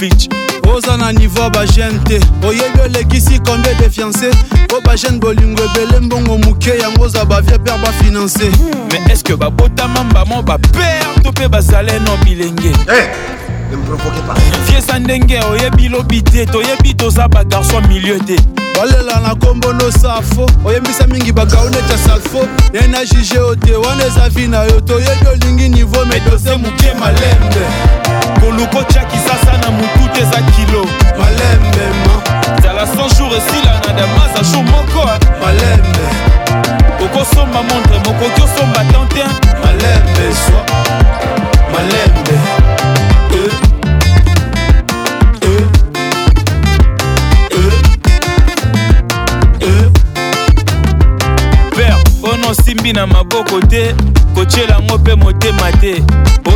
[0.00, 0.28] fridge
[0.74, 2.18] oza na niveau bagene te
[2.48, 4.30] oyebi olekisi combien de fiancé
[4.68, 8.48] po bagene bolingo ebele mbongo moke yango oza bavie pere bafinanse
[8.92, 13.04] mais estce ke babotama mbamo bapere to mpe bazale no bilenge hey!
[13.04, 13.39] Eh,
[13.70, 14.34] ne me provoquez pas
[14.66, 18.36] fiesa ndenge oyebi lobi te toyebi toza bagarso milieu te
[18.74, 24.28] balela na nkombo nosafo oyembisa mingi bakauneta salfo ye na juge o te wana eza
[24.30, 27.64] vi na yo toyebi olingi nivo me dose moke malembe
[28.40, 30.84] koluko tiakisasa na motu te eza kilo
[31.18, 32.14] malembema
[32.62, 35.06] zala 100 jour esila na damaza jour moko
[35.44, 36.04] malembe
[37.04, 39.30] okosomba montre mokoki osomba tantin
[39.64, 40.64] malembe swa
[41.72, 42.59] malembe
[52.50, 53.94] osimbi na maboko te
[54.34, 56.02] kotyelango mpe motema te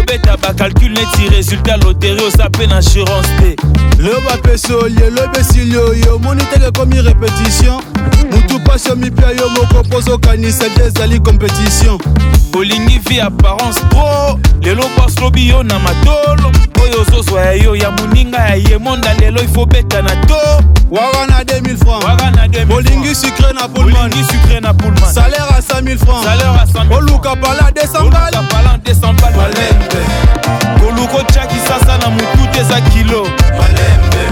[0.00, 3.56] obeta bakalcule neti resultat loteri oza mpe na assurance te
[3.98, 7.82] loba peso lelo ebesili oyo omoni teke ekomi repétition
[8.32, 11.98] mutu mpasi omipia yo moko mpoza okanisa te ezali compétition
[12.58, 16.52] olingi vi apparence pro lelo mpasi lobi yo na matolo
[16.82, 21.42] oyo ozozwa ya yo ya moninga ya yemonda lelo ifo beta na to waga na
[21.42, 23.52] 2000 franc olingi sucre
[24.60, 25.44] na pulman salaire
[25.78, 26.24] a 000 francs.
[26.24, 28.34] Salaire à 100 000 Oluka Pala 200 balles.
[28.34, 29.34] Oluka Pala 200 balles.
[29.36, 30.00] Malembe.
[30.80, 33.24] Koluko Tchaki Sasa na Mutu Teza Kilo.
[33.52, 34.24] Malembe.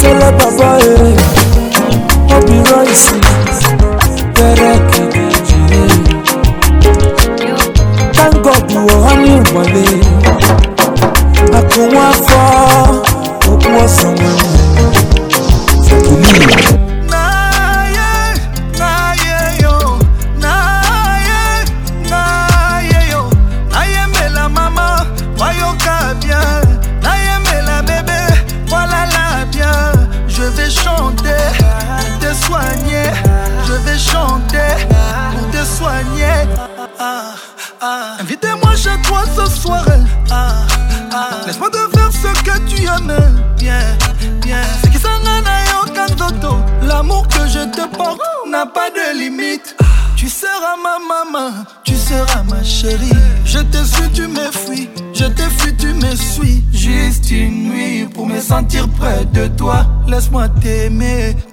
[0.01, 1.18] sele baba ee
[2.71, 3.18] Rolls.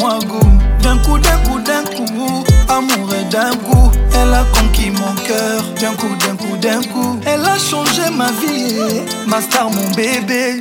[0.83, 5.93] d'un coup, d'un coup, d'un coup, amoureux d'un coup, elle a conquis mon cœur, d'un
[5.95, 10.60] coup, d'un coup, d'un coup, elle a changé ma vie, ma star, mon bébé,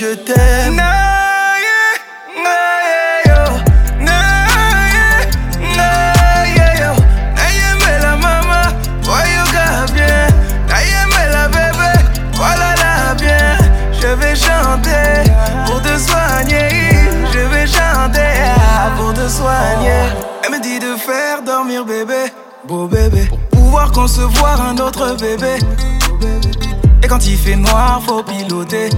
[0.00, 0.76] je t'aime.
[0.76, 0.84] Naïe,
[2.44, 2.94] naïe,
[4.00, 5.26] naïe,
[6.80, 7.64] yo naïe.
[7.84, 8.68] mais la maman,
[9.02, 9.44] voyou
[9.92, 10.26] bien,
[10.68, 11.92] Naïe, mais la bébé,
[12.32, 13.48] voilà la bien.
[14.00, 15.00] Je vais chanter
[15.66, 16.70] pour te soigner.
[17.34, 18.32] Je vais chanter
[18.96, 20.04] pour te soigner.
[20.46, 22.32] Elle me dit de faire dormir bébé,
[22.66, 23.28] beau bébé.
[23.52, 25.58] Pouvoir concevoir un autre bébé.
[27.02, 28.88] Et quand il fait noir, faut piloter.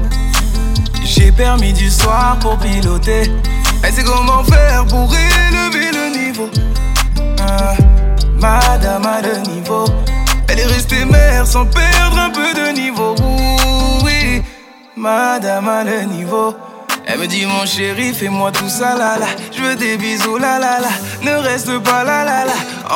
[1.14, 3.30] J'ai permis du soir pour piloter.
[3.82, 6.48] Elle sait comment faire pour élever le niveau.
[7.46, 7.74] Ah,
[8.40, 9.84] madame a le niveau.
[10.48, 13.14] Elle est restée mère sans perdre un peu de niveau.
[14.06, 14.42] Oui,
[14.96, 16.54] madame a le niveau.
[17.04, 19.26] Elle me dit mon chéri, fais-moi tout ça là là.
[19.54, 20.88] Je veux des bisous la la là.
[21.20, 22.54] Ne reste pas là la là.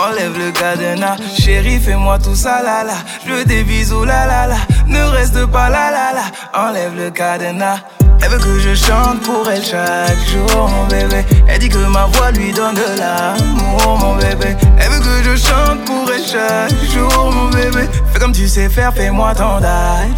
[0.08, 2.94] Enlève le cadenas, chéri, fais-moi tout ça là là.
[3.26, 4.56] Je veux des bisous la là là.
[4.86, 6.24] Ne reste pas là la là.
[6.54, 7.80] Enlève le cadenas.
[8.22, 11.24] Elle veut que je chante pour elle chaque jour, mon bébé.
[11.48, 14.56] Elle dit que ma voix lui donne de l'amour, mon bébé.
[14.78, 17.86] Elle veut que je chante pour elle chaque jour, mon bébé.
[18.12, 19.58] Fais comme tu sais faire, fais-moi ton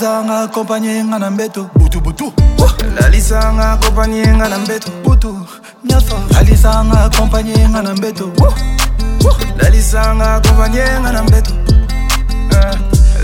[0.00, 2.32] lalisa nga akompanye nga na mbeto butubutu
[3.00, 5.30] lalisa nga akompanye nga na mbeto butu
[5.84, 8.24] miafa lalisa nga akompanye nga na mbeto
[9.62, 12.78] lalisa nga akompanye nga na mbeto eh.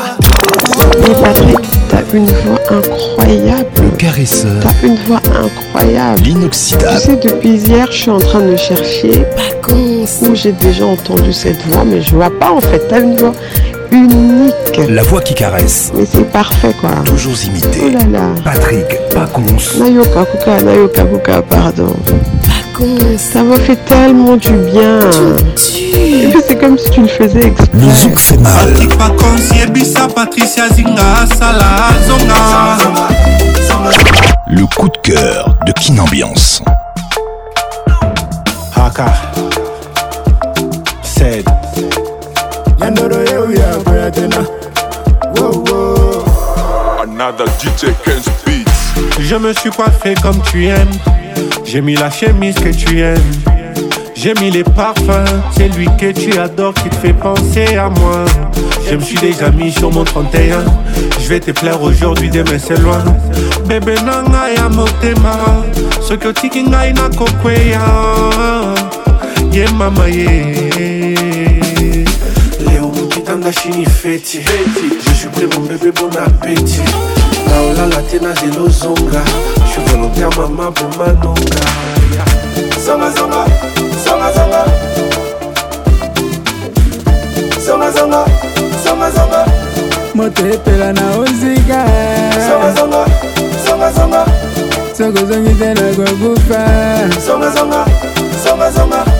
[1.23, 1.57] Patrick,
[1.89, 3.69] t'as une voix incroyable.
[3.81, 4.61] Le caresseur.
[4.61, 5.21] T'as une voix
[5.73, 6.21] incroyable.
[6.23, 6.99] L'inoxydable.
[7.01, 9.21] Tu sais, depuis hier, je suis en train de chercher.
[9.35, 9.43] Pas
[10.21, 12.79] Où j'ai déjà entendu cette voix, mais je vois pas en fait.
[12.87, 13.33] T'as une voix
[13.91, 14.53] unique.
[14.89, 15.91] La voix qui caresse.
[15.95, 16.91] Mais c'est parfait quoi.
[17.05, 17.81] Toujours imité.
[17.87, 18.25] Oh là là.
[18.43, 19.43] Patrick Pacons.
[19.79, 21.95] Nayoka Kuka, Nayoka Buka, pardon.
[22.05, 23.17] Pacons.
[23.17, 24.99] Ça m'a fait tellement du bien.
[25.55, 27.67] c'est comme si tu le faisais exprès.
[27.73, 28.53] Le zouk fait mal.
[28.97, 31.27] Patrick Yebisa, Patricia Zinga,
[34.49, 36.61] Le coup de cœur de Kin Ambiance.
[38.75, 39.13] Haka.
[41.03, 41.45] Said.
[43.47, 44.43] we are brighter now.
[45.35, 47.03] Whoa, whoa.
[47.03, 49.21] Another DJ Ken's Beats.
[49.21, 50.91] Je me suis coiffé comme tu aimes.
[51.63, 53.23] J'ai mis la chemise que tu aimes.
[54.15, 58.25] J'ai mis les parfums, c'est lui que tu adores qui te fait penser à moi.
[58.89, 60.63] Je me suis déjà mis sur mon 31.
[61.21, 63.03] Je vais te plaire aujourd'hui, demain c'est loin.
[63.65, 65.37] Bébé nanga ya motema,
[66.01, 67.81] soki otiki ngai nakokweya.
[69.51, 70.55] Ye mama ye.
[70.77, 71.36] Yeah.
[73.37, 74.39] nanga chini feti
[75.01, 76.81] je suis prêt mon bébé bon appétit
[77.47, 79.21] naolala te nazela ozonga
[79.65, 81.61] je volontaire mama bomanonga
[82.83, 83.45] zongazonga
[84.03, 84.65] zongazonga
[87.65, 88.25] zongazonga
[88.83, 89.45] zongazonga
[90.15, 91.83] moto epela na ozika
[92.49, 93.05] zongazonga
[93.65, 94.25] zongazonga
[94.97, 96.59] sokozongi te nakokufa
[97.25, 97.85] zongazonga
[98.43, 99.16] zongazonga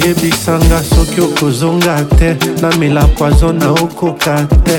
[0.00, 4.78] yebisanga soki okozonga te namela poizo na okoka te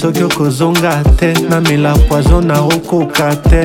[0.00, 3.60] soki okozonga te namela poizo na okoka te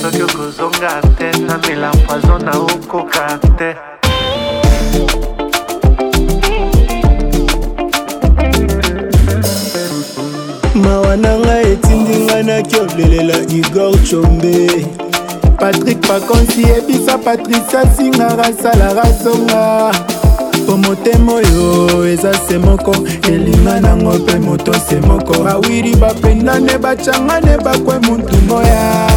[0.00, 3.24] soki okozonga te namela poizo na okoka
[3.58, 3.68] te
[10.74, 15.03] mawa na ngai etindi ngai nakiolelela igor chombe
[15.56, 19.92] patrik pakonsi yebisa patricia singara salaka songa
[20.64, 22.94] mpo motema oyo eza se moko
[23.28, 29.08] elinga nango mpe moto se moko bawiri bapendane bacangane bakwe mutu moya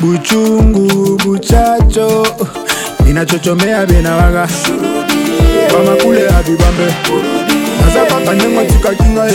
[0.00, 2.26] buchungu buchacho
[3.04, 4.48] binachochomea binawaga
[5.72, 6.94] bamakule ya bibambe
[7.80, 9.34] naza kaka ndengo tikaki ngai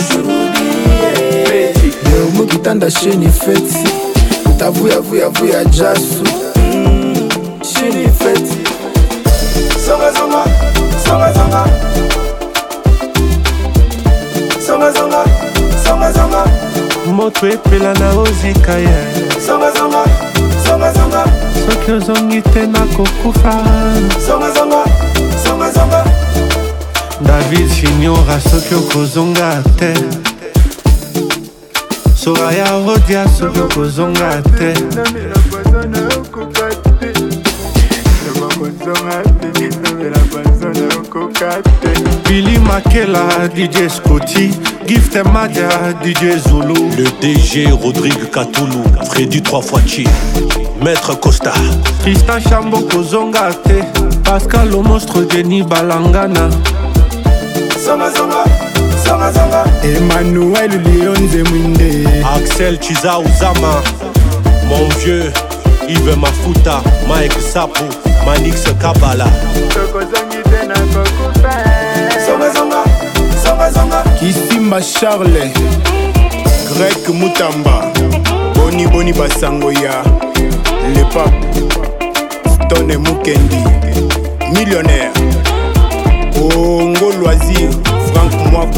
[2.28, 4.05] omokitanda sheni feti
[4.66, 6.24] Tavuya vuya vuya jasu
[6.56, 7.30] mm,
[7.62, 8.58] Shiri feti
[9.78, 10.42] Songa songa
[11.06, 11.62] Songa songa
[14.66, 15.22] Songa songa
[15.84, 16.44] Songa songa
[17.14, 18.98] moto epela na ozika ye
[19.46, 20.04] zongazonga
[20.66, 21.24] zongazonga
[21.70, 23.52] soki ozongi te nakokufa
[24.26, 24.84] zongazonga
[25.44, 26.04] zongazonga
[27.20, 30.25] david siniora soki okozonga te
[32.26, 34.74] soka ya odia soki okozonga te
[42.28, 44.50] bili makela dj scoti
[44.86, 50.08] gift madia dj zulu le dg rodrigue katulu fredi 3 fois chi
[50.82, 51.52] maître costa
[52.02, 53.82] tristan chambo kozonga te
[54.24, 56.48] pascal le monstre denis balangana
[57.86, 58.66] zonga, zonga.
[59.84, 63.80] Emmanuel Lionze Mwinde Axel Chiza Uzama
[64.68, 65.32] Mon vieux
[65.88, 67.84] Yves Mafuta Mike Sapu
[68.26, 69.26] Manix Kabala
[74.18, 75.30] Kisimba Charles
[76.68, 77.92] Greg Mutamba
[78.54, 80.02] Boni Boni Basangoya
[80.94, 81.44] Le Pape
[82.66, 83.56] Stone Mukendi
[84.52, 85.12] Millionnaire
[86.34, 87.70] Ongo Loisir
[88.52, 88.68] moi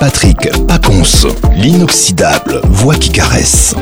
[0.00, 3.74] Patrick Paconce, l'inoxydable voix qui caresse.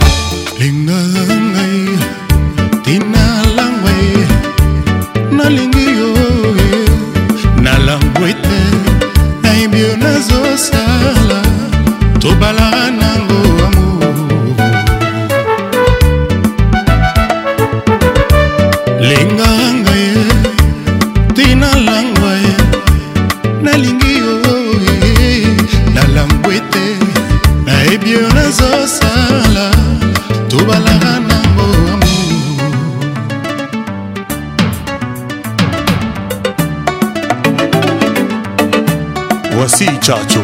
[40.02, 40.40] chacho.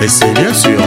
[0.00, 0.78] Et c'est bien sûr.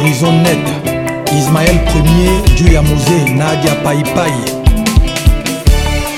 [0.00, 0.62] Horizon Net,
[1.34, 4.30] Ismaël Premier, Dieu Yamouze, Nadia Paipai.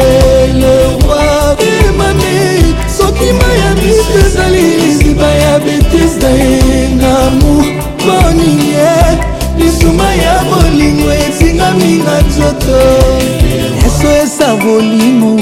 [0.44, 1.56] elerwa
[1.86, 9.18] emame eh, sotima ya miso ezali liziba ya betesa ye namu mpo nini eh,
[9.58, 11.12] lisuma ya bolingo
[11.52, 12.78] eninganinga nzoto
[13.84, 15.36] yesu esa bolimo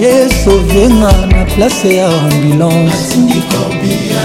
[0.00, 3.16] yesovenga na place ya ambulance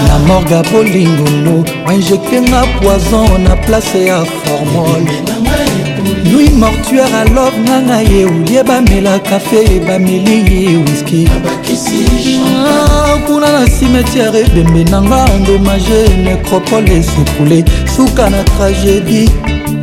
[0.08, 5.06] na morga bolingolo wainjektenga poison na place ya formol
[6.32, 11.28] nui mortuare alov nganga ye olie bamela kafe bameli wiski
[12.66, 17.64] ah, kuna na cimetiare ebembe nanga endomage necropole esekule
[17.98, 19.26] suka na tragédie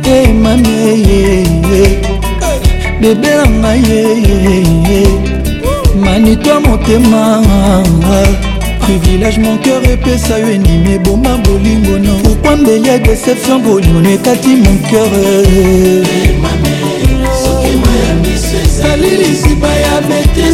[0.04, 1.92] hey, mami hey, hey.
[3.00, 5.04] bebe na ngai hey,
[6.00, 7.42] manito ya motema
[8.80, 14.52] privilège mon cœur epesa yo endimi eboma bolingo no pourkui mbeli ya déception bolingono ekati
[14.64, 15.10] mon cœur
[18.80, 20.45] salilisiba ya bete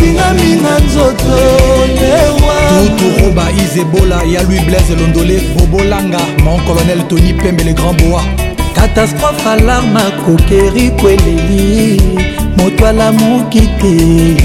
[0.00, 1.36] esingami na nzoto
[1.94, 8.22] lewautoroba izebola ya louis blaise londole bobolanga mon colonel tony pembe le grand boa
[8.74, 12.00] katastrophe alarme akokeri kweleli
[12.56, 14.36] moto alamuki te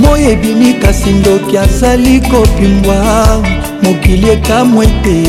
[0.00, 2.96] moi ebimi kasi ndoki azali kopimbwa
[3.82, 5.20] mokili ekamwe te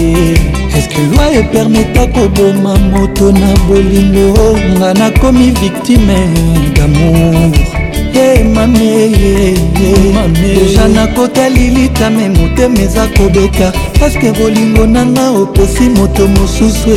[0.79, 6.17] eske lwa epermeta koboma moto na bolingo nga nakomi victime
[6.75, 7.67] damour
[10.34, 16.89] deja nakotali litame motema eza kobeta paske bolingo nanga opesi moto mosusu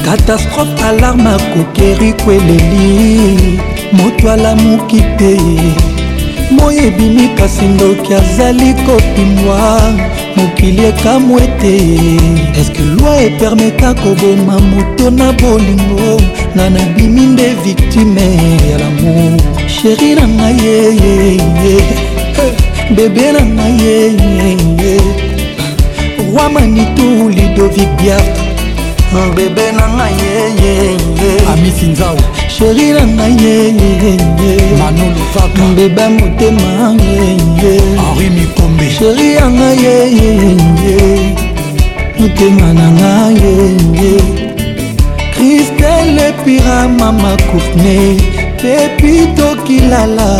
[0.05, 3.61] katastrofe alarme akokeri kweleli
[3.93, 5.37] moto alamuki te
[6.51, 9.59] moi ebimi kasi ndoki azali kopimwa
[10.37, 11.75] mokili ekamwe te
[12.61, 16.19] eske lwi epermeta koboma moto na bolingo
[16.57, 18.29] nga nabimi nde victime
[18.71, 21.43] ya lamour sheri na ngai yeye
[22.97, 24.70] bebe na ngai yeye
[26.41, 28.41] mwa manitu lidovic biart
[29.37, 30.97] bebe na ngai
[31.53, 32.17] amisinzao
[32.55, 34.17] sheri na ngai
[34.79, 40.57] manolovaka beba motema henri mikombe sheri ya ngai
[42.19, 44.17] motema na ngai
[45.35, 47.97] kristele pirama makourne
[48.63, 50.31] pepitokilala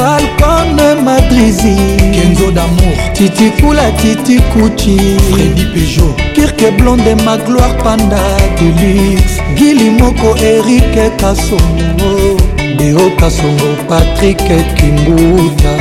[0.00, 1.76] falcone madrizi
[2.14, 4.96] kenzo damour titikula titikuti
[5.26, 8.22] fredi pejo kirke blonde ma gloire panda
[8.58, 12.10] de luxe gili moko erike kasongo
[12.78, 14.40] deo kasongo patrik
[14.78, 15.74] kimbuta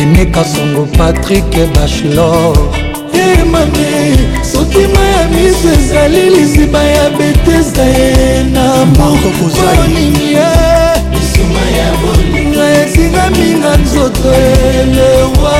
[0.00, 2.56] ene kasongo patrik bachelor
[3.26, 3.94] emame
[4.52, 8.64] sotima ya miso ezali liziba ya betesa ye na
[8.98, 10.48] moko olingi ye
[11.14, 12.45] lisuma ya boli
[12.82, 15.56] ezingaminga nzoto elewa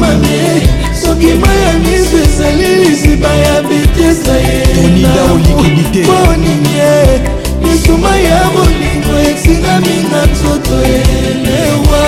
[0.00, 0.68] mami
[1.02, 7.22] soki mai ya miso ezali liziba ya bitesa yeoninge
[7.62, 12.04] misuma ya bolingo ezingaminga nzoto elewa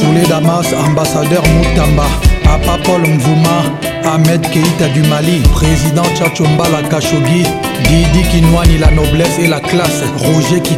[0.00, 2.04] soule damas ambassadeur mutamba
[2.44, 3.64] papa paul mvuma
[4.04, 7.46] ahmed keita du mali président chachombala kashogi
[7.84, 10.76] Didi qui noigne la noblesse et la classe Roger qui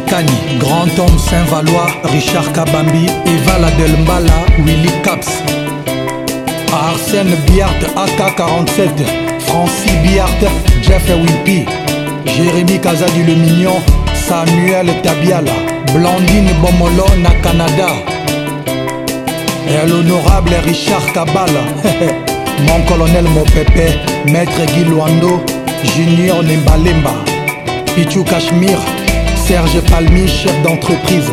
[0.59, 4.33] grand homme Saint-Valois Richard Kabambi, Eva Ladelmbala,
[4.65, 5.29] Willy Caps
[6.71, 8.89] Arsène Biart, AK-47
[9.39, 10.51] Francis Biart,
[10.83, 11.65] Jeff Wimpy
[12.25, 13.79] Jérémy Kazadi le Mignon
[14.13, 15.53] Samuel Tabiala
[15.95, 17.05] Blandine Bomolo
[17.41, 17.87] Canada
[19.67, 21.61] et l'honorable Richard Kabala
[22.67, 24.83] Mon colonel mon pépé, maître Guy
[25.85, 27.11] Junior Nembalemba,
[27.95, 28.79] Pichu Cachemire,
[29.47, 31.31] Serge Palmi, chef d'entreprise.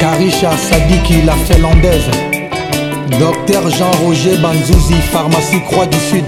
[0.00, 2.10] Karisha Sadiki, la Finlandaise.
[3.20, 6.24] Docteur Jean-Roger Banzouzi, pharmacie Croix du Sud.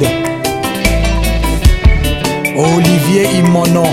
[2.56, 3.84] Olivier Imono,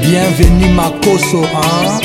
[0.00, 2.03] bienvenue Makoso, hein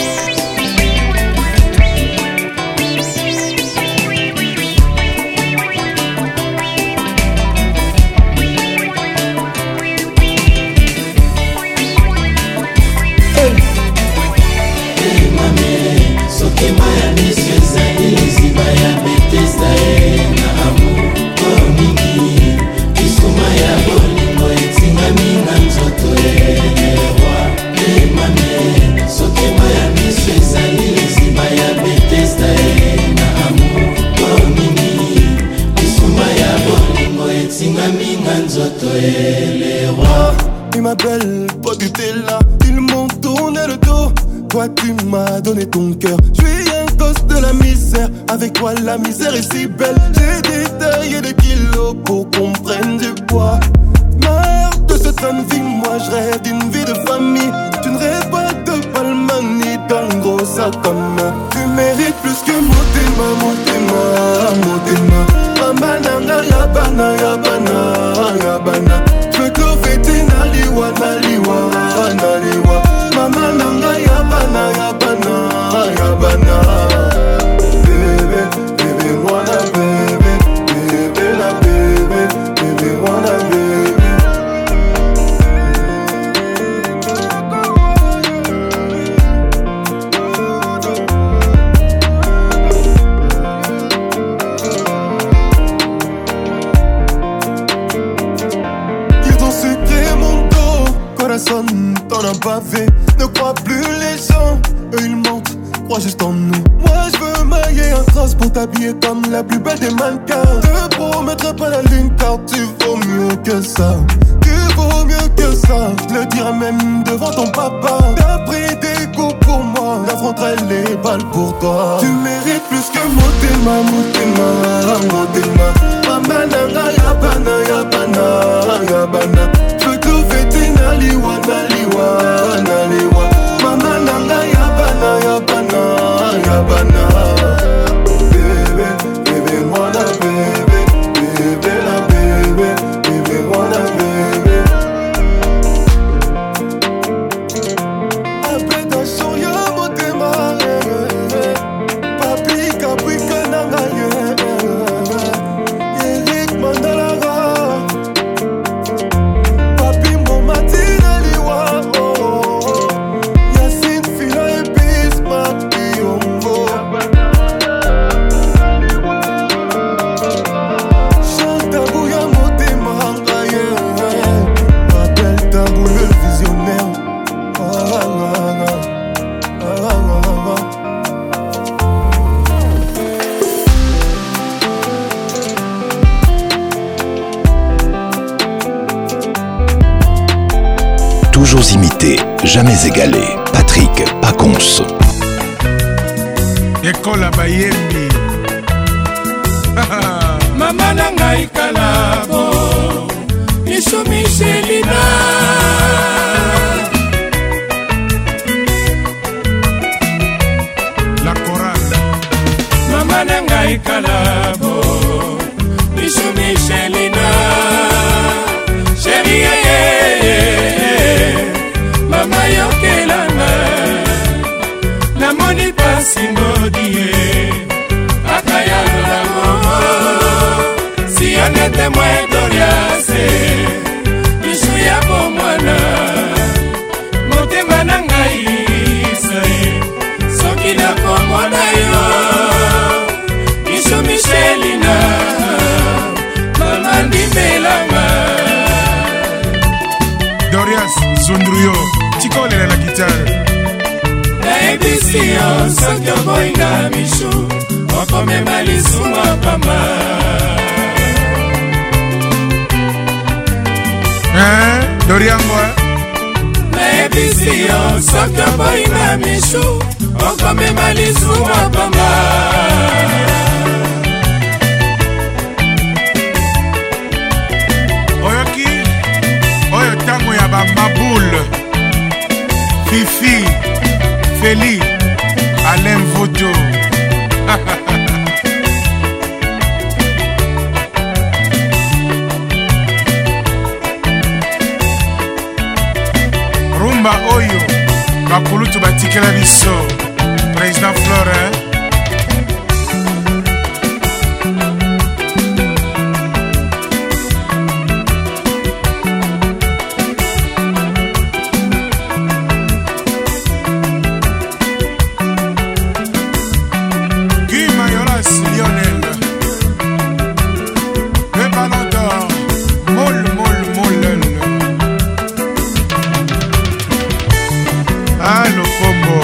[328.30, 329.18] balokombo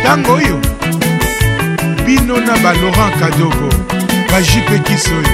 [0.00, 0.56] ntango oyo
[2.06, 3.68] bino na balaurent kadogo
[4.32, 5.32] bajipekisi oyo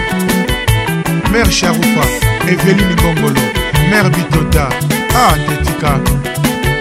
[1.33, 2.05] mare sharupa
[2.53, 3.43] evelini ngongolo
[3.91, 4.67] mare bitota
[5.15, 5.91] a ah, tetika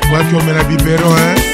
[0.09, 1.52] bwaki omela bibero hein?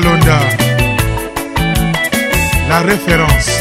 [0.00, 0.38] Kalonda,
[2.68, 3.52] la référence.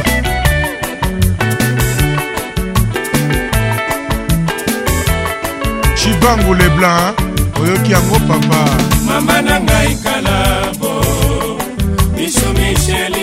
[6.00, 7.16] Chibangu les blancs,
[7.60, 8.60] oyoki yango papa.
[9.08, 10.94] Mama na ngai kalabo,
[12.16, 13.17] biso Michel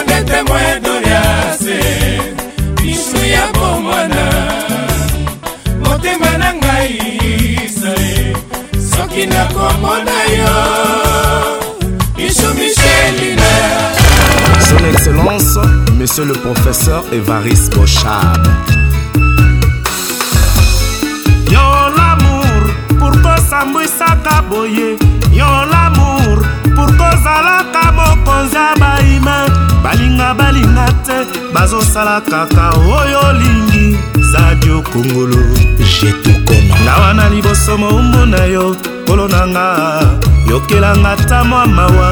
[0.00, 1.80] bandete moye doriase
[2.84, 4.24] misu ya bomwana
[5.84, 6.98] motema na ngai
[7.66, 8.36] isale
[8.90, 10.54] soki nakomona yo
[12.16, 13.50] misu michelina
[14.70, 15.58] Son Excellence,
[15.98, 18.40] Monsieur le Professeur Évariste Bochard.
[21.50, 21.58] Yo
[21.96, 24.96] l'amour, pour kosambwisaka boye
[25.32, 26.42] yo l'amour,
[26.76, 31.16] pour kozalaka mokonzi ya baimaki balinga balinga te
[31.54, 32.64] bazosala kaka
[32.98, 33.86] oyo olingi
[34.32, 35.40] sadio kongolo
[36.00, 38.76] jetukonangawa na liboso moumbu na yo
[39.06, 39.66] kolo na nga
[40.50, 42.10] yokelanga ta mwa mawa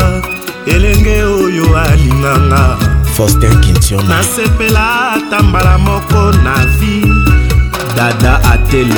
[0.66, 2.76] elenge oyo alinganga
[4.08, 7.04] nasepela ata mbala moko na vi
[7.96, 8.94] dada atele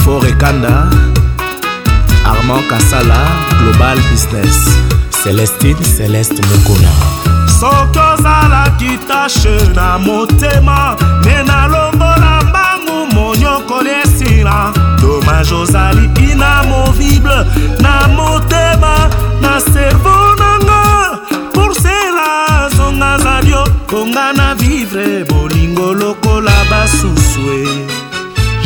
[0.04, 0.76] fort ekanda
[2.32, 3.18] armand kasala
[3.60, 4.58] global business
[5.24, 6.92] celestine celeste mokona
[7.60, 17.46] soki ozalaki tashe na motema me nalongola mbangu monyokoli esila domage ozali inamovible
[17.82, 19.10] na motema
[19.42, 21.20] na servo nanga
[21.54, 27.68] porsela zonga azali okonga na vivre bolingo lokola basusue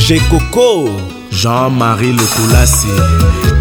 [0.07, 0.89] jekoko
[1.31, 2.87] Jean-Marie Loukoulasi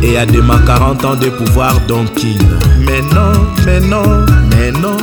[0.03, 2.39] et a demain 40 ans de pouvoir donc il.
[2.87, 3.33] Mais non,
[3.67, 4.97] mais non, mais non.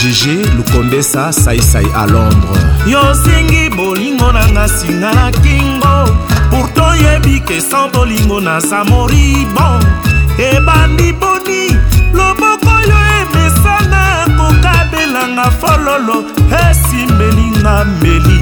[0.00, 5.94] jiji kondesa saisai a londres yosengi bolingo nanga singa na kingo
[6.50, 9.82] pourto oyebi kesan bolingo naza moribon
[10.50, 11.62] ebandi boni
[12.18, 14.02] loboko oyo emesana
[14.38, 16.16] kokabelanga fololo
[16.62, 18.38] esimelinga meli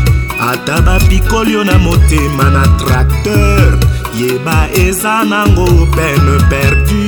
[0.50, 3.72] ata bapikoli yo na motema na tracteur
[4.20, 5.66] yeba eza nango
[5.96, 7.02] pene perdu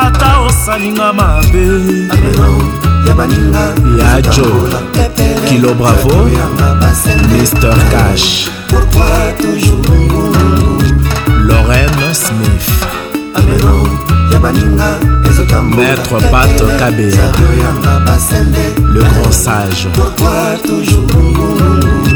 [0.00, 1.64] ata osalinga mabe
[4.00, 4.52] yajo
[5.48, 6.18] kilo bravo
[7.30, 8.48] mister cash
[11.48, 12.86] lorraine smith
[15.76, 17.28] maître pat kabea
[18.94, 22.07] le grand sage Pourquoi toujours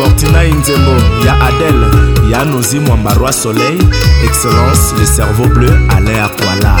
[0.00, 0.90] fortunai nzembo
[1.26, 1.90] ya adel
[2.32, 3.80] ya nozi mwamba roi soleil
[4.24, 6.76] excellence le cerveau bleu alain akwala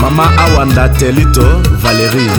[0.00, 1.46] mama awanda telito
[1.82, 2.30] valérie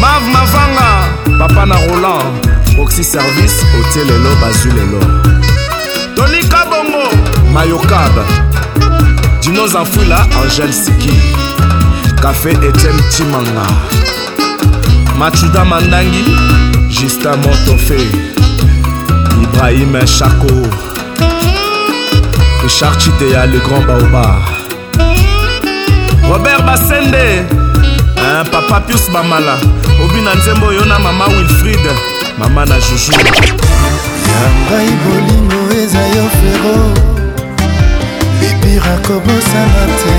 [0.00, 2.48] mave mavanga papa na roland
[2.80, 5.00] oxy service otie lelo bazwi lelo
[6.16, 7.08] tolika bongo
[7.52, 8.12] mayokab
[9.42, 11.12] dinos anfwila angel siki
[12.22, 13.66] kafe etienne timanga
[15.18, 16.71] machuda mandangi
[17.02, 17.96] Justin Montofé,
[19.42, 20.54] Ibrahim Chako,
[22.62, 24.38] Richard Chidea, le grand Baoba,
[26.30, 27.42] Robert Bassende,
[28.18, 29.58] hein, Papa Pius Bamala,
[30.00, 31.80] Obina Nzembo Yona, Mama Wilfried,
[32.38, 33.18] Mama na Joujou.
[34.30, 36.78] Yambai bolingo eza yo fero,
[38.38, 40.14] bibira kobosana te.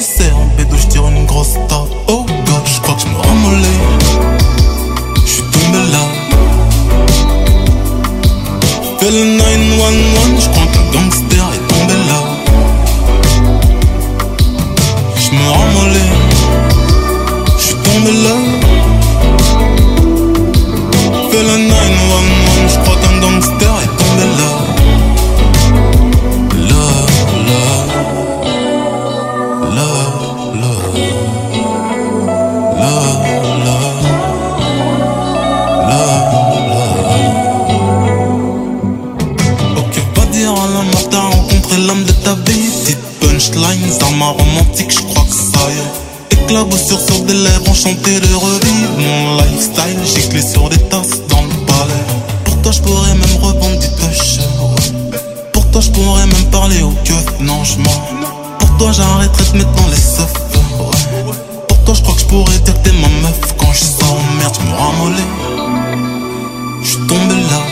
[41.86, 43.86] l'âme de ta vie, c'est punchline,
[44.18, 46.40] ma romantique, je crois que ça y est.
[46.42, 51.66] Éclaboussure sur des lèvres enchanté de revivre mon lifestyle, giclé sur des tasses dans le
[51.66, 52.02] palais.
[52.44, 54.38] Pour toi, je pourrais même revendre du push.
[55.52, 59.72] Pour toi, je pourrais même parler au keuf, non, je Pour toi, j'arrêterai de mettre
[59.72, 60.42] dans les seufs.
[61.68, 64.38] Pour toi, je crois que je pourrais dire que t'es ma meuf quand je en
[64.38, 65.28] merde, je me ramolais.
[66.84, 67.65] Je tombe là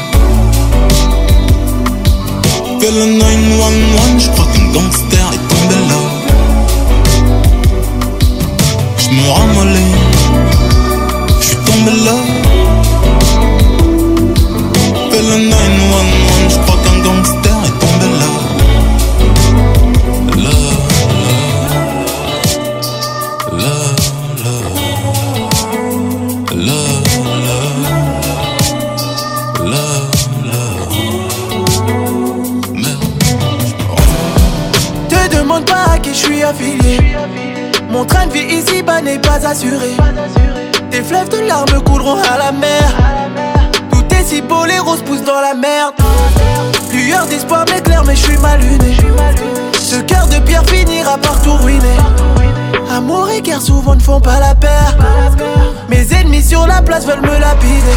[2.86, 6.00] que le 911, je crois qu'un gangster est tombé là.
[8.98, 9.92] Je me ramolais,
[11.40, 12.43] je suis tombé là.
[37.90, 39.92] Mon train de vie ici-bas n'est pas assuré.
[40.90, 42.82] Tes fleuves de larmes couleront à la mer.
[43.90, 45.94] Tout est si beau, les roses poussent dans la merde.
[46.92, 48.60] Lueur d'espoir m'éclaire, mais je suis mal
[49.80, 51.96] Ce cœur de pierre finira par tout ruiner.
[52.94, 54.98] Amour et guerre souvent ne font pas la paire.
[55.88, 57.96] Mes ennemis sur la place veulent me lapider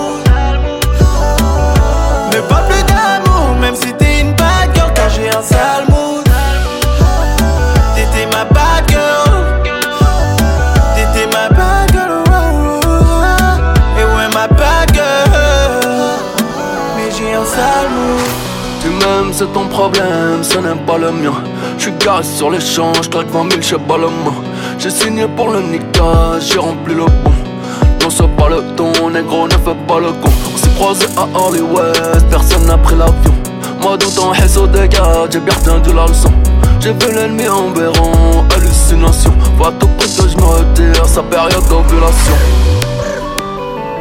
[19.41, 21.33] c'est ton problème, ce n'est pas le mien.
[21.75, 24.35] J'suis garé sur l'échange, claque 20 000, j'sais pas le moins
[24.77, 27.33] J'ai signé pour le Nika, j'ai rempli le pont
[28.03, 30.29] Non, ce pas le ton, négro, ne fais pas le con.
[30.53, 33.33] On s'est croisé à Hollywood, personne n'a pris l'avion.
[33.81, 36.31] Moi, dans ton réseau de j'ai bien retenu la leçon.
[36.79, 39.33] J'ai vu l'ennemi en béron, hallucination.
[39.57, 40.45] Va tout prix que j'me me
[40.91, 42.35] retire, sa période d'ovulation.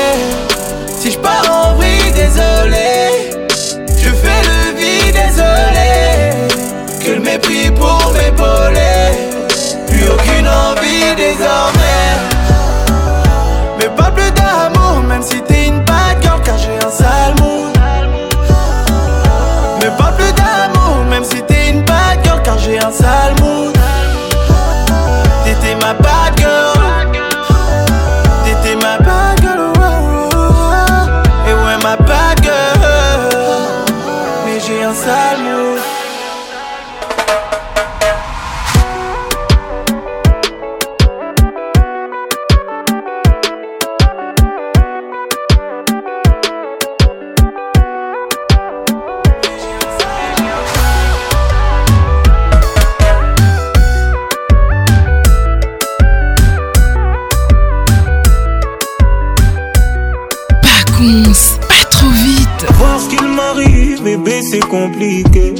[64.61, 65.55] c'est compliqué.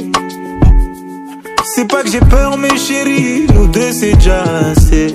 [1.73, 5.13] C'est pas que j'ai peur, mes chéris, nous deux c'est déjà assez.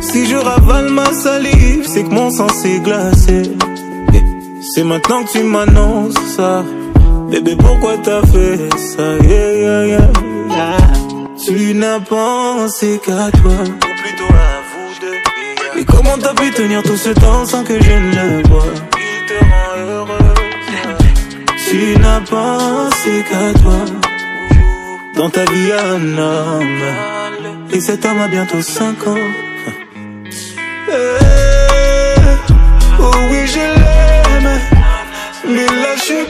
[0.00, 3.42] Si je ravale ma salive, c'est que mon sang s'est glacé.
[4.74, 6.64] C'est maintenant que tu m'annonces ça.
[7.30, 9.02] Bébé, pourquoi t'as fait ça?
[11.46, 13.58] tu n'as pensé qu'à toi.
[13.62, 15.18] Ou plutôt à vous deux.
[15.76, 18.66] Mais comment t'as pu tenir tout ce temps sans que je ne le vois?
[19.88, 20.12] heureux.
[21.68, 23.80] Tu n'as pensé qu'à toi.
[25.16, 26.80] Dans ta vie, un homme.
[27.72, 29.16] Et cet homme a bientôt 5 ans.
[29.96, 31.00] Eh,
[33.00, 34.60] oh oui, je l'aime.
[35.48, 36.24] Mais là, je suis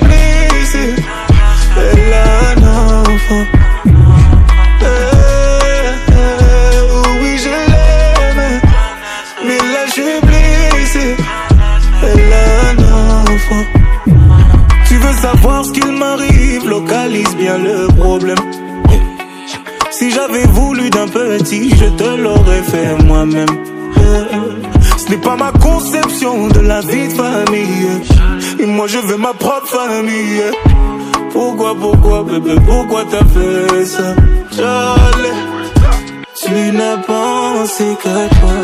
[20.17, 23.53] j'avais voulu d'un petit, je te l'aurais fait moi-même.
[24.97, 27.87] Ce n'est pas ma conception de la vie de famille.
[28.59, 30.43] Et moi je veux ma propre famille.
[31.33, 34.15] Pourquoi, pourquoi, bébé, pourquoi t'as fait ça?
[34.57, 35.29] Charlie,
[36.43, 38.57] tu n'as pensé qu'à toi.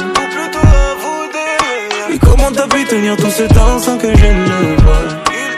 [2.15, 5.09] Et comment t'as pu tenir tout ce temps sans que je ne vois
[5.41, 5.53] Il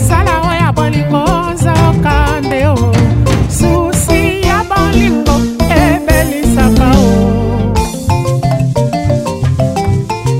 [0.00, 2.74] mosala oyo ya bolingo oza okande o
[3.56, 5.34] susi ya bolingo
[5.78, 7.06] ebelisaka o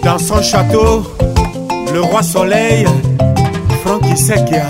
[0.04, 0.94] dans son château
[1.94, 2.88] le roi soleil
[3.82, 4.66] franki sekia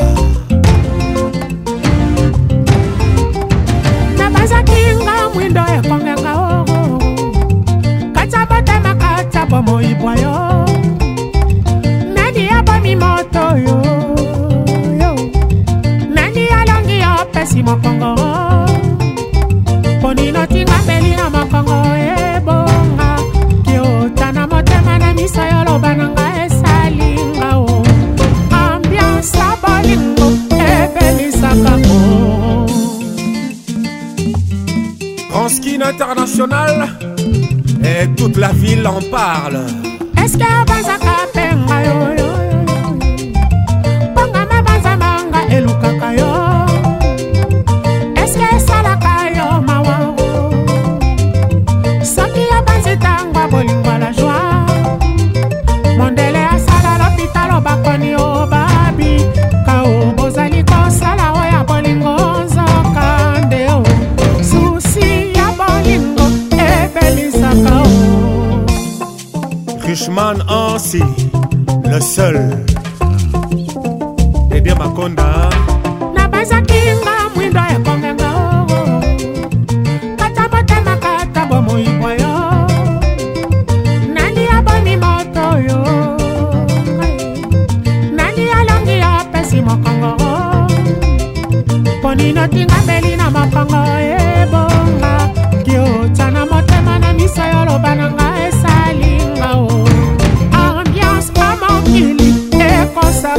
[4.21, 6.15] nabazaki nga mwindo ekonga
[37.85, 39.67] et toute la ville en parle.
[40.17, 41.40] Est-ce que
[70.81, 71.03] Nancy,
[71.85, 72.41] le seul.
[74.51, 75.51] Eh bien, Makonda.
[76.17, 78.81] Nabazaki nga mwindo ekongenga owo.
[80.19, 82.35] Katabotama katabo moyibwa yo.
[84.15, 85.79] Nani aboni moto yo.
[88.19, 90.13] Nani alongi apesi mokongo.
[92.03, 93.81] Poni notinga mbeli na mapango
[94.17, 95.13] ebonga.
[95.65, 98.20] Kiota na motema na miso yoloba nanga.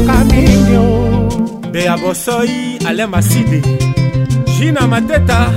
[0.01, 3.61] ezalaka mingi beya bosoi ale masidi
[4.59, 5.51] jina mateta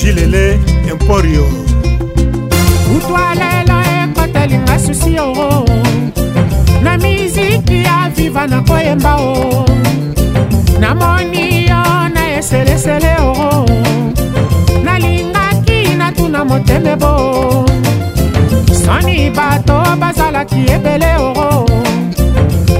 [0.00, 0.58] jilele
[0.90, 1.44] emporio
[2.88, 5.64] kutwalela ekotelinga susi o
[6.82, 9.64] na miziki ya viva na koyemba o
[10.80, 13.66] namoni yo na eselesele o
[14.84, 17.14] nalingaki natuna moteme bo
[18.84, 21.97] soni bato bazalaki ebele o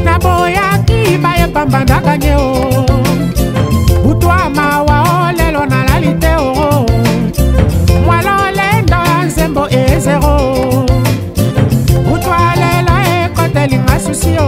[0.05, 2.51] naboyaki bayebamba ndakage o
[4.05, 4.97] butwa mawa
[5.27, 6.87] o lelo nalali te o
[8.07, 10.35] mwala olendo ya nzembo ezero
[12.09, 14.47] butwa lelo ekotelinga susi o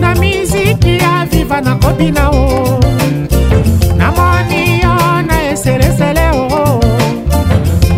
[0.00, 2.40] na miziki ya viva nakobina o
[3.98, 4.94] namoni yo
[5.28, 6.80] na eselesele o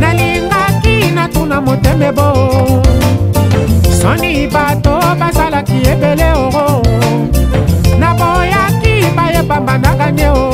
[0.01, 2.29] nalingaki natuna motembe bo
[4.01, 4.84] soni bat
[5.75, 6.83] bakisi ebele oo
[7.99, 10.51] naboyaki bayebamba nakanye o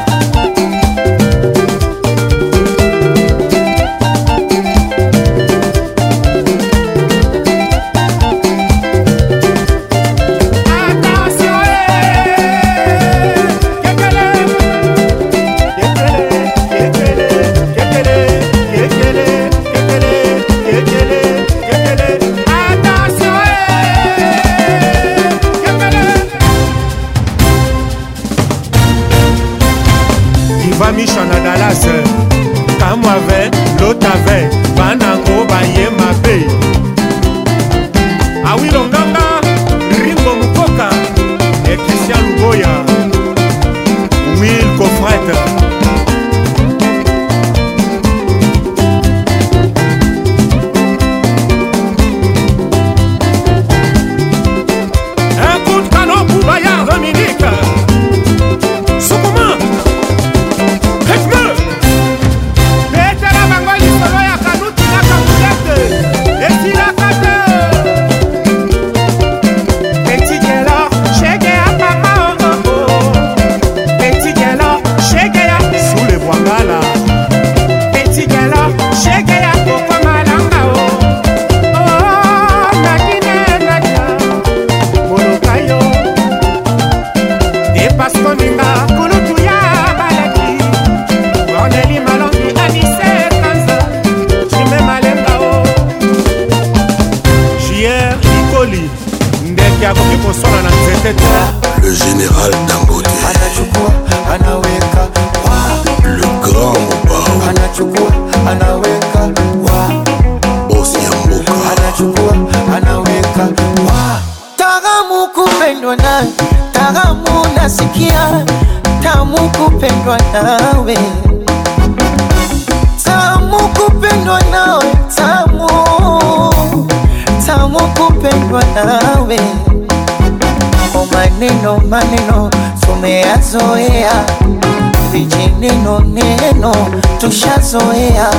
[137.28, 138.30] tushazoea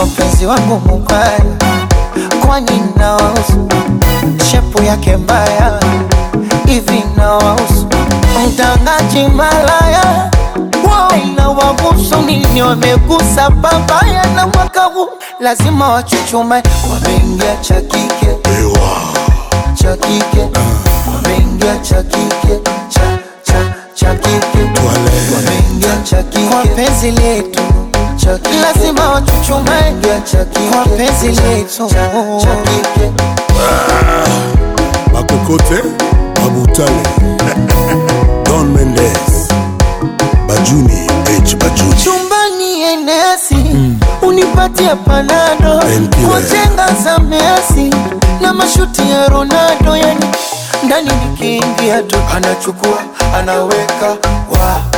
[0.00, 1.40] wapenzi wangu mubaya,
[2.46, 3.68] kwani nawausu
[4.50, 5.80] shepu yake mbaya
[6.66, 7.86] hivi nawausu
[8.46, 10.30] mtangaji malaya
[10.90, 15.08] wao na wabusu nini, wamegusa babaya na mwaka huu
[15.40, 18.28] lazima wachuchume, wameingia cha chakike,
[19.74, 20.48] cha kike
[21.14, 24.80] wameingia cha kike cha cha chakike, kike
[25.36, 27.73] wameingia cha kike kwa penzi letu
[28.24, 33.04] chaki, lazima wachuchumae kwa chaki, mapenzi letu chaki
[33.60, 34.28] ah,
[35.12, 35.82] Bakokote
[36.34, 37.02] Babutale
[38.44, 39.48] Don Mendes
[40.48, 41.06] Bajuni
[41.42, 44.00] H Bajuni chumbani enesi mm.
[44.22, 45.82] unipatia panado
[46.30, 47.94] kwa jenga za Messi
[48.40, 50.24] na mashuti ya Ronaldo, yani
[50.84, 52.98] ndani nikiingia tu anachukua
[53.34, 54.08] anaweka
[54.50, 54.93] wa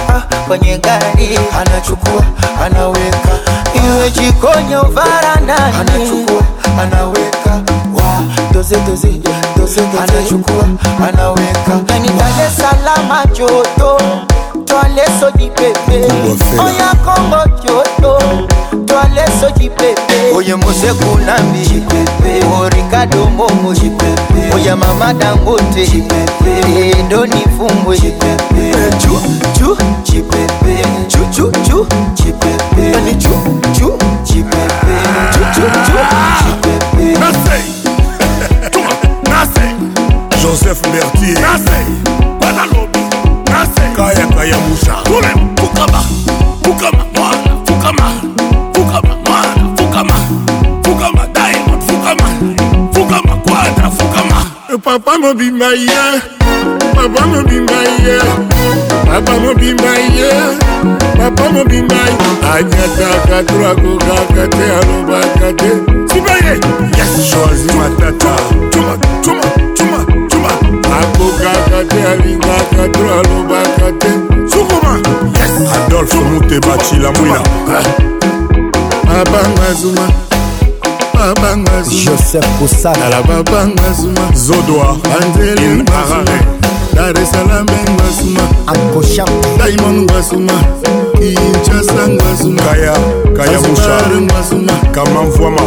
[0.48, 2.22] kwenye gari, anachukua
[2.66, 3.28] anaweka,
[3.74, 6.42] iwe jikoni au varandani, anachukua
[6.82, 7.50] anaweka,
[7.94, 10.64] wa doze doze doze doze, anachukua
[11.08, 13.98] anaweka, ni Dar salama Salaam joto,
[14.64, 15.98] twaleso jipepe,
[16.64, 18.18] oya Kongo joto
[18.96, 21.82] twale soki pepe oye moseku nambi
[22.58, 23.74] o ricardo momo
[24.54, 25.82] oye mama dangote
[26.98, 28.12] edoni fumbwe eh,
[28.58, 28.90] eh,
[40.42, 41.66] joseph mertier
[43.96, 45.45] kayakaya musha
[54.98, 56.04] papa mobimba ye
[56.96, 58.16] papa mobimba ye
[59.12, 60.32] papa mobimba ye
[61.20, 62.16] papa mobimba ye
[62.56, 65.70] anyataka to akokaka te alobaka te
[66.08, 66.54] sibaye
[66.96, 68.36] yes joasi matata
[68.72, 68.94] tuma
[69.24, 70.50] tuma tuma tuma
[71.00, 74.08] akokaka te alingaka to alobaka te
[74.48, 74.92] sukuma
[75.36, 77.40] yes adolfe mutebacila mwina
[79.20, 80.25] abanga zuma
[81.26, 81.72] babango
[82.04, 84.90] joseph kosanala babango azuma zodoa
[85.20, 86.38] anzelinarare
[86.94, 90.52] dar esalam bengo azuma akosham daimon ngo azuma
[91.18, 92.94] kinshasa ngo azuma kaya
[93.36, 95.62] kaya mushar ngo azuma kamamvwama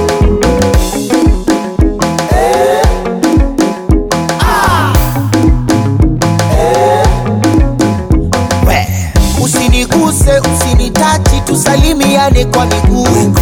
[9.44, 13.36] usiniguse usinitati tusalimiane kwa miguu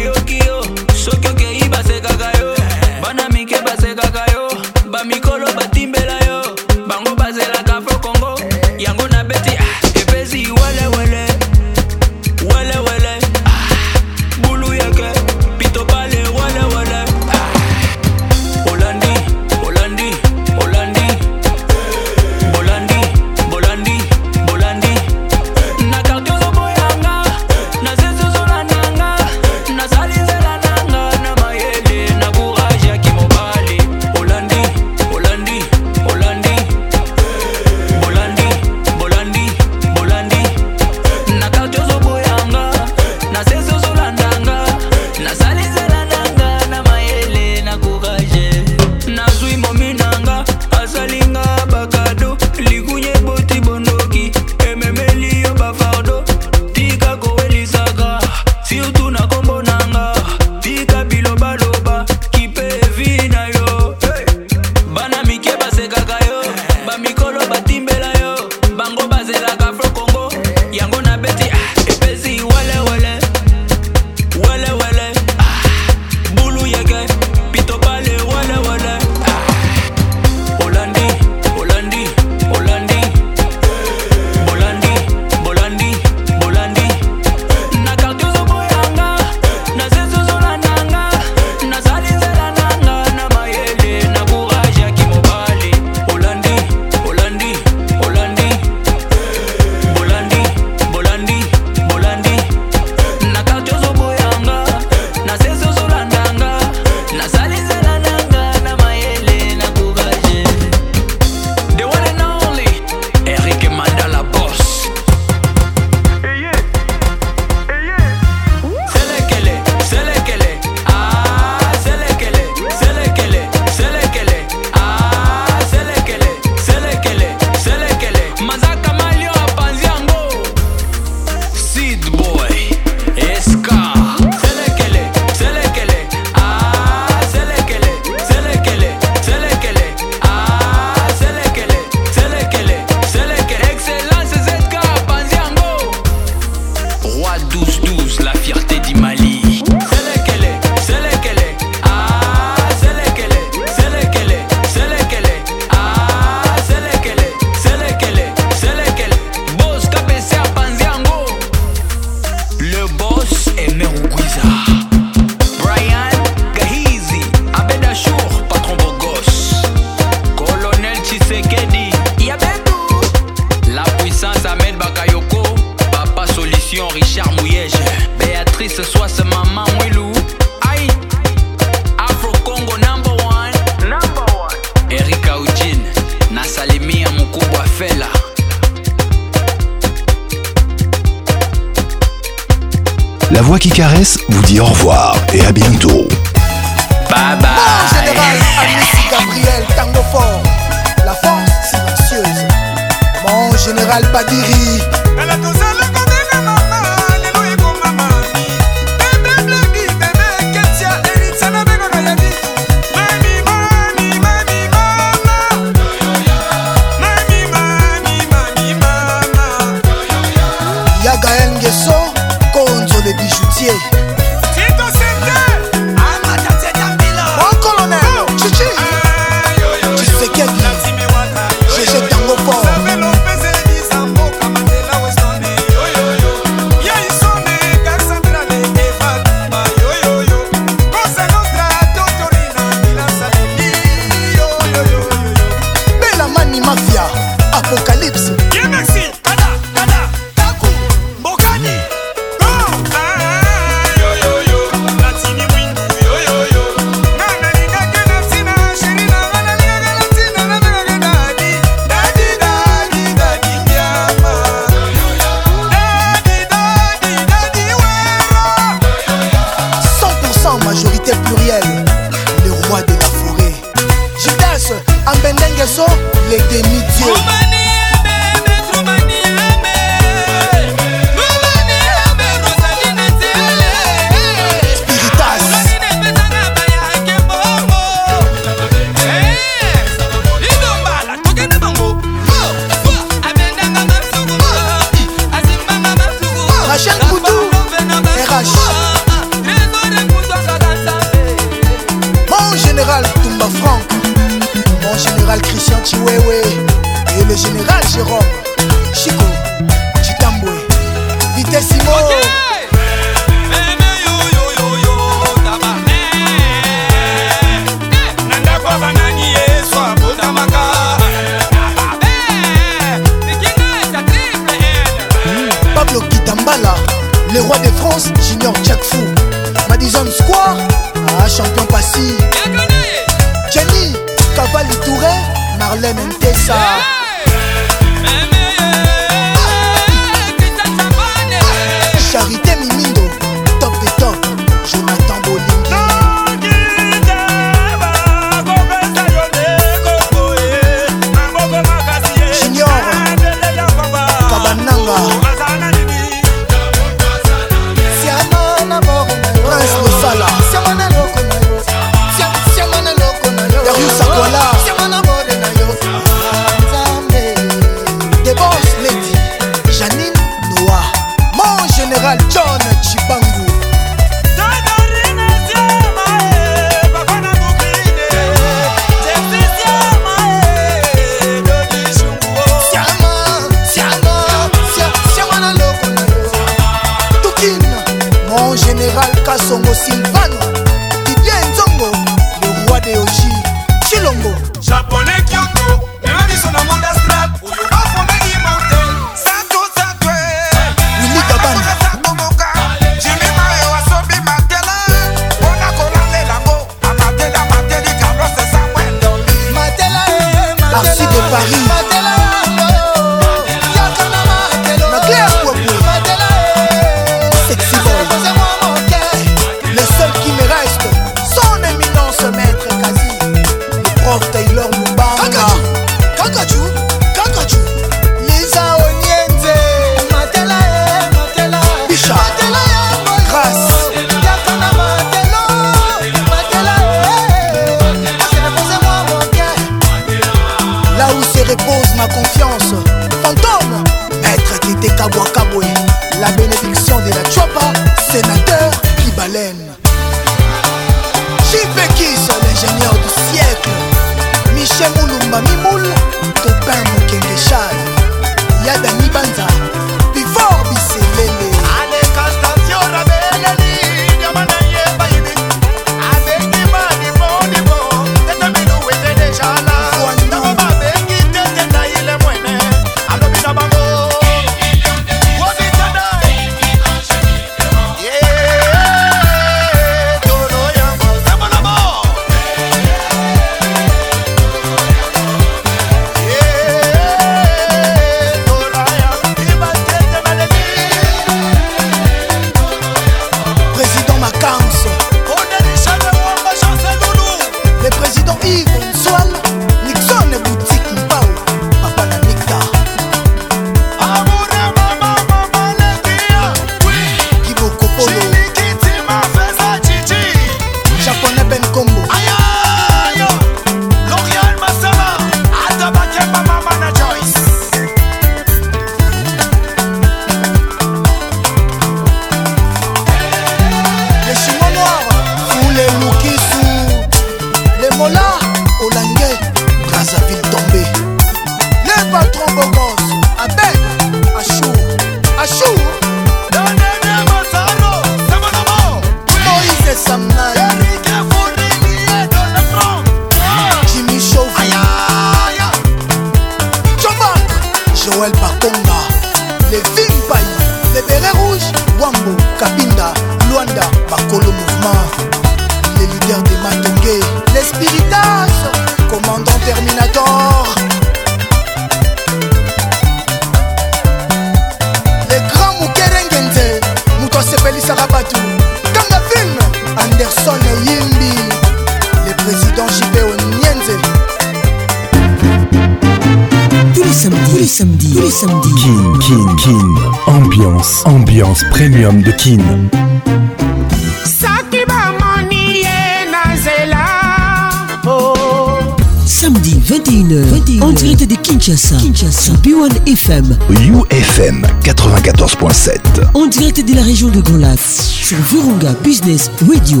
[593.28, 594.64] UFM.
[594.84, 595.98] 94.7.
[596.34, 600.00] En direct de la région de Grand sur Virunga Business Radio.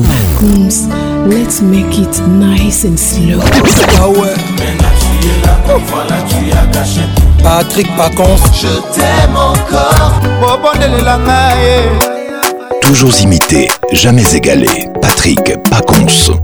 [1.28, 3.40] let's make it nice and slow.
[7.42, 8.38] Ah Patrick Pacons.
[8.54, 10.12] Je t'aime encore.
[12.82, 14.86] Toujours imité, jamais égalé.
[15.02, 16.36] Patrick Pacons.